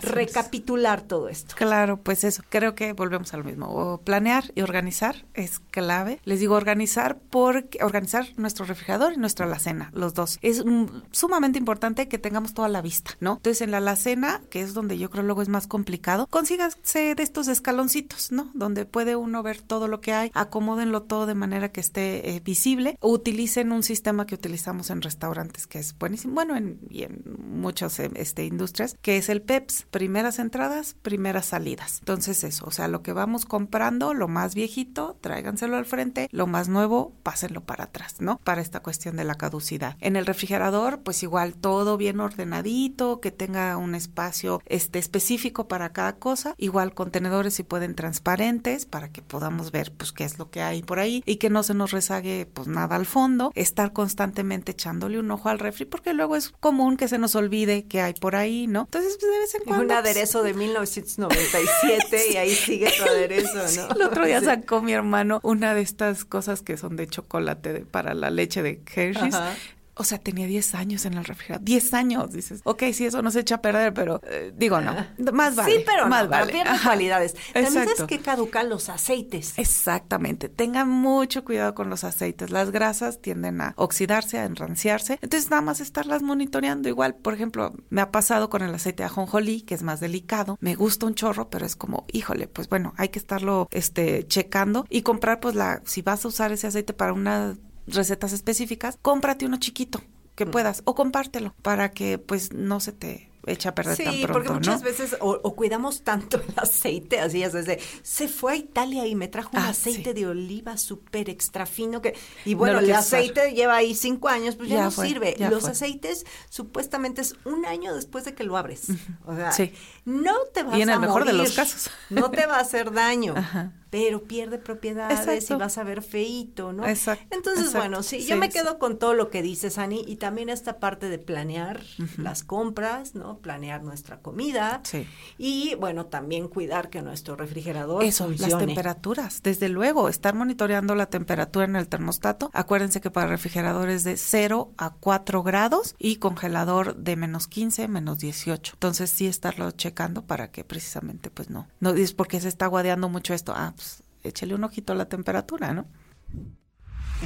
recapitular 0.00 1.02
todo 1.02 1.28
esto. 1.28 1.54
Claro, 1.54 1.98
pues 1.98 2.24
eso, 2.24 2.42
creo 2.48 2.74
que 2.74 2.94
volvemos 2.94 3.34
a 3.34 3.36
lo 3.36 3.44
mismo. 3.44 3.66
O 3.68 3.98
planear 3.98 4.44
y 4.54 4.62
organizar 4.62 5.26
es 5.34 5.58
clave. 5.58 6.18
Les 6.24 6.40
digo 6.40 6.54
organizar 6.54 7.18
porque 7.28 7.84
organizar 7.84 8.26
nuestro 8.38 8.64
refrigerador 8.64 9.12
y 9.12 9.18
nuestra 9.18 9.44
alacena, 9.44 9.90
los 9.92 10.14
dos. 10.14 10.38
Es 10.40 10.64
mm, 10.64 10.86
sumamente 11.10 11.58
importante 11.58 12.08
que 12.08 12.16
tengamos 12.16 12.54
toda 12.54 12.70
la 12.70 12.80
vista, 12.80 13.10
¿no? 13.20 13.32
Entonces 13.34 13.60
en 13.60 13.70
la 13.70 13.76
alacena, 13.78 14.40
que 14.48 14.62
es 14.62 14.72
donde 14.72 14.96
yo 14.96 15.10
creo 15.10 15.24
luego 15.24 15.42
es 15.42 15.50
más 15.50 15.66
complicado, 15.66 16.26
consíganse 16.28 17.14
de 17.14 17.22
estos 17.22 17.48
escaloncitos, 17.48 18.32
¿no? 18.32 18.50
Donde 18.54 18.86
puede 18.86 19.14
uno 19.14 19.42
ver 19.42 19.60
todo 19.60 19.88
lo 19.88 20.00
que 20.00 20.14
hay, 20.14 20.30
acomódenlo 20.32 21.02
todo 21.02 21.26
de 21.26 21.34
manera 21.34 21.68
que 21.70 21.80
esté 21.80 22.30
eh, 22.30 22.40
visible, 22.40 22.96
utilicen 23.02 23.72
un 23.72 23.82
sistema 23.82 24.24
que 24.24 24.34
utilizamos 24.34 24.88
en 24.88 25.02
restaurantes 25.02 25.49
que 25.50 25.78
es 25.78 25.96
buenísimo, 25.98 26.34
bueno, 26.34 26.56
en, 26.56 26.80
y 26.88 27.02
en 27.02 27.22
muchas 27.38 27.98
este, 27.98 28.44
industrias, 28.44 28.96
que 29.02 29.16
es 29.16 29.28
el 29.28 29.42
PEPS, 29.42 29.86
primeras 29.90 30.38
entradas, 30.38 30.96
primeras 31.02 31.46
salidas. 31.46 31.98
Entonces 32.00 32.44
eso, 32.44 32.66
o 32.66 32.70
sea, 32.70 32.88
lo 32.88 33.02
que 33.02 33.12
vamos 33.12 33.44
comprando, 33.44 34.14
lo 34.14 34.28
más 34.28 34.54
viejito, 34.54 35.16
tráiganselo 35.20 35.76
al 35.76 35.86
frente, 35.86 36.28
lo 36.30 36.46
más 36.46 36.68
nuevo, 36.68 37.14
pásenlo 37.22 37.62
para 37.62 37.84
atrás, 37.84 38.16
¿no? 38.20 38.38
Para 38.44 38.60
esta 38.60 38.80
cuestión 38.80 39.16
de 39.16 39.24
la 39.24 39.34
caducidad. 39.34 39.96
En 40.00 40.16
el 40.16 40.26
refrigerador, 40.26 41.00
pues 41.00 41.22
igual 41.22 41.54
todo 41.54 41.96
bien 41.96 42.20
ordenadito, 42.20 43.20
que 43.20 43.30
tenga 43.30 43.76
un 43.76 43.94
espacio 43.94 44.62
este, 44.66 44.98
específico 44.98 45.68
para 45.68 45.92
cada 45.92 46.16
cosa, 46.16 46.54
igual 46.58 46.94
contenedores 46.94 47.54
si 47.54 47.62
pueden 47.62 47.94
transparentes 47.94 48.86
para 48.86 49.10
que 49.10 49.22
podamos 49.22 49.70
ver 49.72 49.92
pues 49.92 50.12
qué 50.12 50.24
es 50.24 50.38
lo 50.38 50.50
que 50.50 50.62
hay 50.62 50.82
por 50.82 50.98
ahí 50.98 51.22
y 51.26 51.36
que 51.36 51.50
no 51.50 51.62
se 51.62 51.74
nos 51.74 51.90
rezague 51.90 52.46
pues 52.52 52.68
nada 52.68 52.96
al 52.96 53.06
fondo, 53.06 53.50
estar 53.54 53.92
constantemente 53.92 54.72
echándole 54.72 55.18
un 55.18 55.30
ojo 55.30 55.39
al 55.48 55.58
refri 55.58 55.84
porque 55.86 56.12
luego 56.12 56.36
es 56.36 56.50
común 56.60 56.96
que 56.96 57.08
se 57.08 57.18
nos 57.18 57.34
olvide 57.34 57.84
que 57.86 58.00
hay 58.00 58.14
por 58.14 58.36
ahí, 58.36 58.66
¿no? 58.66 58.82
Entonces 58.82 59.16
pues, 59.20 59.32
de 59.32 59.38
vez 59.38 59.54
en 59.54 59.62
cuando... 59.64 59.82
Un 59.82 59.88
pues, 59.88 59.98
aderezo 59.98 60.42
de 60.42 60.54
1997 60.54 62.32
y 62.32 62.36
ahí 62.36 62.54
sigue 62.54 62.90
tu 62.96 63.02
aderezo, 63.04 63.54
¿no? 63.88 63.94
El 63.94 64.02
otro 64.02 64.26
día 64.26 64.40
Sí. 64.40 64.46
sacó 64.46 64.82
mi 64.82 64.92
hermano 64.92 65.40
una 65.42 65.74
de 65.74 65.82
estas 65.82 66.24
cosas 66.24 66.62
que 66.62 66.76
son 66.76 66.96
de 66.96 67.06
chocolate 67.06 67.72
de- 67.72 67.80
para 67.80 68.14
la 68.14 68.30
leche 68.30 68.62
de 68.62 68.80
Hershey's. 68.94 69.34
Ajá. 69.34 69.54
O 70.00 70.04
sea, 70.04 70.16
tenía 70.16 70.46
10 70.46 70.76
años 70.76 71.04
en 71.04 71.12
el 71.12 71.26
refrigerador. 71.26 71.62
10 71.62 71.92
años, 71.92 72.32
dices. 72.32 72.62
Ok, 72.64 72.84
sí, 72.94 73.04
eso 73.04 73.20
no 73.20 73.30
se 73.30 73.40
echa 73.40 73.56
a 73.56 73.60
perder, 73.60 73.92
pero 73.92 74.22
eh, 74.24 74.50
digo, 74.56 74.80
no. 74.80 74.94
Más 75.30 75.54
vale. 75.54 75.76
sí, 75.76 75.84
pero 75.84 76.08
más 76.08 76.24
no, 76.24 76.30
vale. 76.30 76.62
Ajá. 76.62 76.88
cualidades. 76.88 77.34
También 77.52 77.82
Exacto. 77.82 78.06
que 78.06 78.20
caducan 78.20 78.70
los 78.70 78.88
aceites. 78.88 79.58
Exactamente. 79.58 80.48
Tengan 80.48 80.88
mucho 80.88 81.44
cuidado 81.44 81.74
con 81.74 81.90
los 81.90 82.04
aceites. 82.04 82.50
Las 82.50 82.70
grasas 82.70 83.20
tienden 83.20 83.60
a 83.60 83.74
oxidarse, 83.76 84.38
a 84.38 84.46
enranciarse. 84.46 85.18
Entonces, 85.20 85.50
nada 85.50 85.60
más 85.60 85.82
estarlas 85.82 86.22
monitoreando. 86.22 86.88
Igual, 86.88 87.16
por 87.16 87.34
ejemplo, 87.34 87.74
me 87.90 88.00
ha 88.00 88.10
pasado 88.10 88.48
con 88.48 88.62
el 88.62 88.74
aceite 88.74 89.02
de 89.02 89.08
ajonjolí, 89.08 89.60
que 89.60 89.74
es 89.74 89.82
más 89.82 90.00
delicado. 90.00 90.56
Me 90.62 90.76
gusta 90.76 91.04
un 91.04 91.14
chorro, 91.14 91.50
pero 91.50 91.66
es 91.66 91.76
como, 91.76 92.06
híjole, 92.10 92.48
pues 92.48 92.70
bueno, 92.70 92.94
hay 92.96 93.10
que 93.10 93.18
estarlo 93.18 93.68
este, 93.70 94.26
checando 94.26 94.86
y 94.88 95.02
comprar, 95.02 95.40
pues, 95.40 95.54
la, 95.54 95.82
si 95.84 96.00
vas 96.00 96.24
a 96.24 96.28
usar 96.28 96.52
ese 96.52 96.68
aceite 96.68 96.94
para 96.94 97.12
unas 97.12 97.58
recetas 97.94 98.32
específicas, 98.32 98.98
cómprate 99.02 99.46
uno 99.46 99.58
chiquito 99.58 100.02
que 100.34 100.46
Mm. 100.46 100.50
puedas 100.50 100.82
o 100.86 100.94
compártelo 100.94 101.54
para 101.62 101.90
que, 101.90 102.18
pues, 102.18 102.52
no 102.52 102.80
se 102.80 102.92
te 102.92 103.28
eche 103.46 103.68
a 103.70 103.74
perder 103.74 103.96
tan 103.96 104.12
Sí, 104.14 104.20
pronto, 104.22 104.32
porque 104.34 104.50
muchas 104.52 104.80
¿no? 104.80 104.84
veces 104.84 105.16
o, 105.18 105.30
o 105.42 105.54
cuidamos 105.56 106.02
tanto 106.02 106.36
el 106.36 106.52
aceite, 106.58 107.20
así 107.20 107.42
es, 107.42 107.54
desde 107.54 107.80
se 108.02 108.28
fue 108.28 108.52
a 108.52 108.56
Italia 108.56 109.06
y 109.06 109.14
me 109.14 109.28
trajo 109.28 109.50
un 109.54 109.60
Ah, 109.62 109.70
aceite 109.70 110.10
sí. 110.10 110.20
de 110.20 110.26
oliva 110.26 110.76
súper 110.76 111.30
extra 111.30 111.64
fino 111.64 112.02
que 112.02 112.14
y 112.44 112.52
bueno, 112.52 112.74
lo 112.74 112.80
el 112.80 112.84
usar. 112.90 112.98
aceite 113.00 113.52
lleva 113.54 113.76
ahí 113.76 113.94
cinco 113.94 114.28
años, 114.28 114.56
pues 114.56 114.68
ya, 114.68 114.76
Ya 114.76 114.84
no 114.84 114.90
fue, 114.90 115.08
sirve. 115.08 115.36
ya 115.38 115.48
Los 115.50 115.62
fue. 115.62 115.70
aceites 115.70 116.26
supuestamente 116.50 117.22
es 117.22 117.34
un 117.46 117.64
año 117.64 117.94
después 117.94 118.24
de 118.24 118.34
que 118.34 118.44
lo 118.44 118.56
abres. 118.58 118.88
O 119.24 119.34
sea, 119.34 119.52
Sí. 119.52 119.72
No 120.04 120.34
te 120.52 120.62
vas 120.62 120.76
Y 120.78 120.82
en 120.82 120.90
a 120.90 120.94
el 120.94 121.00
mejor 121.00 121.24
de 121.24 121.32
los 121.32 121.52
casos. 121.52 121.90
No 122.08 122.30
te 122.30 122.46
va 122.46 122.56
a 122.56 122.60
hacer 122.60 122.92
daño. 122.92 123.34
Ajá. 123.36 123.72
Pero 123.90 124.22
pierde 124.22 124.58
propiedades 124.58 125.50
y 125.50 125.54
vas 125.54 125.76
a 125.76 125.82
ver 125.82 126.02
feíto, 126.02 126.72
¿no? 126.72 126.86
Exacto, 126.86 127.24
Entonces, 127.34 127.64
exacto. 127.66 127.78
bueno, 127.88 128.02
sí, 128.04 128.20
Sí, 128.20 128.28
yo 128.28 128.36
me 128.36 128.46
sí. 128.46 128.52
quedo 128.52 128.78
con 128.78 129.00
todo 129.00 129.14
lo 129.14 129.30
que 129.30 129.42
dices, 129.42 129.78
Ani, 129.78 130.04
y 130.06 130.14
también 130.14 130.48
esta 130.48 130.78
parte 130.78 131.08
de 131.08 131.18
planear 131.18 131.80
las 132.16 132.44
compras, 132.44 133.16
¿no? 133.16 133.38
Planear 133.38 133.82
nuestra 133.82 134.20
comida. 134.20 134.80
Sí. 134.84 135.08
Y 135.38 135.74
bueno, 135.74 136.06
también 136.06 136.46
cuidar 136.46 136.88
que 136.88 137.02
nuestro 137.02 137.34
refrigerador 137.34 138.04
Eso, 138.04 138.28
las 138.28 138.38
funcione. 138.38 138.66
temperaturas, 138.66 139.42
desde 139.42 139.68
luego, 139.68 140.08
estar 140.08 140.34
monitoreando 140.34 140.94
la 140.94 141.06
temperatura 141.06 141.64
en 141.64 141.74
el 141.74 141.88
termostato. 141.88 142.48
Acuérdense 142.52 143.00
que 143.00 143.10
para 143.10 143.26
refrigerador 143.26 143.88
es 143.88 144.04
de 144.04 144.16
0 144.16 144.72
a 144.78 144.90
4 144.90 145.42
grados 145.42 145.96
y 145.98 146.16
congelador 146.16 146.94
de 146.94 147.16
menos 147.16 147.48
15, 147.48 147.88
menos 147.88 148.20
18. 148.20 148.74
Entonces 148.74 149.10
sí 149.10 149.26
estarlo 149.26 149.72
checando 149.72 149.89
para 150.26 150.50
que 150.50 150.64
precisamente 150.64 151.30
pues 151.30 151.50
no, 151.50 151.68
no 151.80 151.92
dices 151.92 152.14
porque 152.14 152.40
se 152.40 152.48
está 152.48 152.66
guadeando 152.66 153.08
mucho 153.08 153.34
esto. 153.34 153.52
Ah, 153.54 153.72
pues 153.74 154.02
échale 154.22 154.54
un 154.54 154.64
ojito 154.64 154.92
a 154.92 154.96
la 154.96 155.06
temperatura, 155.06 155.72
¿no? 155.72 155.86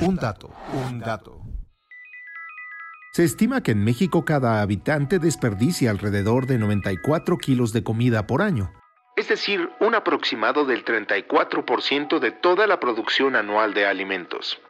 Un 0.00 0.16
dato, 0.16 0.50
un 0.88 1.00
dato. 1.00 1.40
Se 3.12 3.22
estima 3.22 3.62
que 3.62 3.70
en 3.72 3.85
México 3.85 4.24
cada 4.24 4.61
habitante 4.61 5.20
desperdicia 5.20 5.90
alrededor 5.90 6.46
de 6.46 6.59
94 6.59 7.38
kilos 7.38 7.72
de 7.72 7.85
comida 7.85 8.27
por 8.27 8.42
año. 8.42 8.72
Es 9.16 9.29
decir, 9.29 9.70
un 9.79 9.94
aproximado 9.94 10.64
del 10.64 10.85
34% 10.85 12.18
de 12.18 12.33
toda 12.33 12.66
la 12.66 12.81
producción 12.81 13.37
anual 13.37 13.72
de 13.72 13.87
alimentos. 13.87 14.61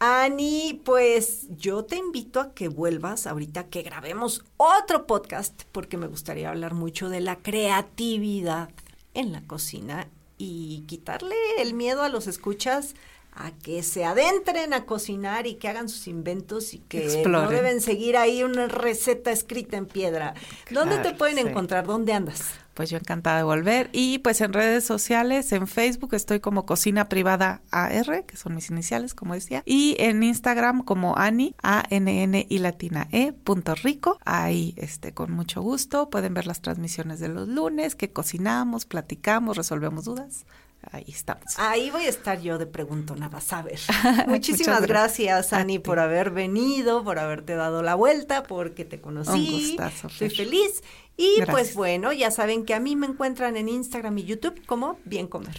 Ani, 0.00 0.80
pues 0.84 1.48
yo 1.56 1.84
te 1.84 1.96
invito 1.96 2.40
a 2.40 2.54
que 2.54 2.68
vuelvas 2.68 3.26
ahorita 3.26 3.64
que 3.64 3.82
grabemos 3.82 4.44
otro 4.56 5.06
podcast, 5.06 5.62
porque 5.72 5.96
me 5.96 6.06
gustaría 6.06 6.50
hablar 6.50 6.74
mucho 6.74 7.08
de 7.08 7.20
la 7.20 7.36
creatividad 7.36 8.70
en 9.14 9.32
la 9.32 9.42
cocina 9.42 10.08
y 10.36 10.84
quitarle 10.86 11.34
el 11.58 11.74
miedo 11.74 12.02
a 12.02 12.08
los 12.08 12.28
escuchas 12.28 12.94
a 13.32 13.50
que 13.50 13.82
se 13.82 14.04
adentren 14.04 14.72
a 14.72 14.84
cocinar 14.84 15.46
y 15.46 15.54
que 15.54 15.68
hagan 15.68 15.88
sus 15.88 16.06
inventos 16.08 16.74
y 16.74 16.78
que 16.78 17.24
no 17.26 17.48
deben 17.48 17.80
seguir 17.80 18.16
ahí 18.16 18.42
una 18.42 18.66
receta 18.66 19.30
escrita 19.30 19.76
en 19.76 19.86
piedra. 19.86 20.34
¿Dónde 20.70 20.98
te 20.98 21.12
pueden 21.14 21.36
sí. 21.36 21.42
encontrar? 21.42 21.86
¿Dónde 21.86 22.12
andas? 22.12 22.52
Pues 22.78 22.90
yo 22.90 22.96
encantada 22.96 23.38
de 23.38 23.42
volver. 23.42 23.90
Y 23.90 24.18
pues 24.18 24.40
en 24.40 24.52
redes 24.52 24.84
sociales, 24.84 25.50
en 25.50 25.66
Facebook 25.66 26.14
estoy 26.14 26.38
como 26.38 26.64
Cocina 26.64 27.08
Privada 27.08 27.60
AR, 27.72 28.24
que 28.24 28.36
son 28.36 28.54
mis 28.54 28.70
iniciales, 28.70 29.14
como 29.14 29.34
decía. 29.34 29.64
Y 29.66 29.96
en 29.98 30.22
Instagram 30.22 30.84
como 30.84 31.16
Ani, 31.16 31.56
A-N-N 31.60 32.46
y 32.48 32.58
latina 32.58 33.08
E, 33.10 33.32
punto 33.32 33.74
rico. 33.74 34.20
Ahí, 34.24 34.74
este, 34.76 35.12
con 35.12 35.32
mucho 35.32 35.60
gusto. 35.60 36.08
Pueden 36.08 36.34
ver 36.34 36.46
las 36.46 36.62
transmisiones 36.62 37.18
de 37.18 37.26
los 37.26 37.48
lunes, 37.48 37.96
que 37.96 38.12
cocinamos, 38.12 38.86
platicamos, 38.86 39.56
resolvemos 39.56 40.04
dudas. 40.04 40.46
Ahí 40.92 41.06
estamos. 41.08 41.58
Ahí 41.58 41.90
voy 41.90 42.04
a 42.04 42.08
estar 42.08 42.40
yo 42.40 42.58
de 42.58 42.66
preguntona, 42.66 43.28
vas 43.28 43.52
a 43.52 43.62
ver. 43.62 43.80
Muchísimas 44.28 44.86
gracias, 44.86 45.52
Ani, 45.52 45.80
por 45.80 45.98
haber 45.98 46.30
venido, 46.30 47.02
por 47.02 47.18
haberte 47.18 47.56
dado 47.56 47.82
la 47.82 47.96
vuelta, 47.96 48.44
porque 48.44 48.84
te 48.84 49.00
conocí. 49.00 49.30
Un 49.30 49.50
gustazo, 49.50 50.06
Estoy 50.06 50.30
feliz. 50.30 50.82
Y 51.20 51.42
pues 51.50 51.74
bueno, 51.74 52.12
ya 52.12 52.30
saben 52.30 52.64
que 52.64 52.74
a 52.74 52.80
mí 52.80 52.94
me 52.94 53.08
encuentran 53.08 53.56
en 53.56 53.68
Instagram 53.68 54.16
y 54.18 54.24
YouTube 54.24 54.64
como 54.66 55.00
Bien 55.04 55.26
Comer. 55.26 55.56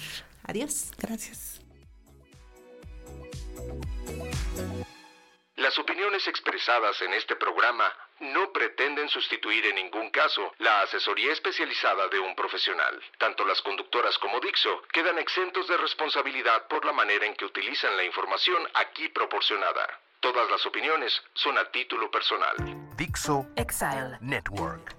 Adiós. 0.47 0.91
Gracias. 0.97 1.59
Las 5.57 5.77
opiniones 5.77 6.25
expresadas 6.29 7.01
en 7.01 7.13
este 7.13 7.35
programa 7.35 7.93
no 8.21 8.53
pretenden 8.53 9.09
sustituir 9.09 9.65
en 9.65 9.75
ningún 9.75 10.09
caso 10.11 10.53
la 10.59 10.81
asesoría 10.83 11.33
especializada 11.33 12.07
de 12.07 12.19
un 12.19 12.33
profesional. 12.35 12.97
Tanto 13.17 13.45
las 13.45 13.61
conductoras 13.61 14.17
como 14.17 14.39
Dixo 14.39 14.81
quedan 14.93 15.19
exentos 15.19 15.67
de 15.67 15.75
responsabilidad 15.75 16.69
por 16.69 16.85
la 16.85 16.93
manera 16.93 17.25
en 17.25 17.35
que 17.35 17.43
utilizan 17.43 17.97
la 17.97 18.05
información 18.05 18.65
aquí 18.75 19.09
proporcionada. 19.09 19.85
Todas 20.21 20.49
las 20.49 20.65
opiniones 20.65 21.21
son 21.33 21.57
a 21.57 21.69
título 21.69 22.09
personal. 22.09 22.55
Dixo 22.95 23.45
Exile. 23.57 24.17
Network. 24.21 24.98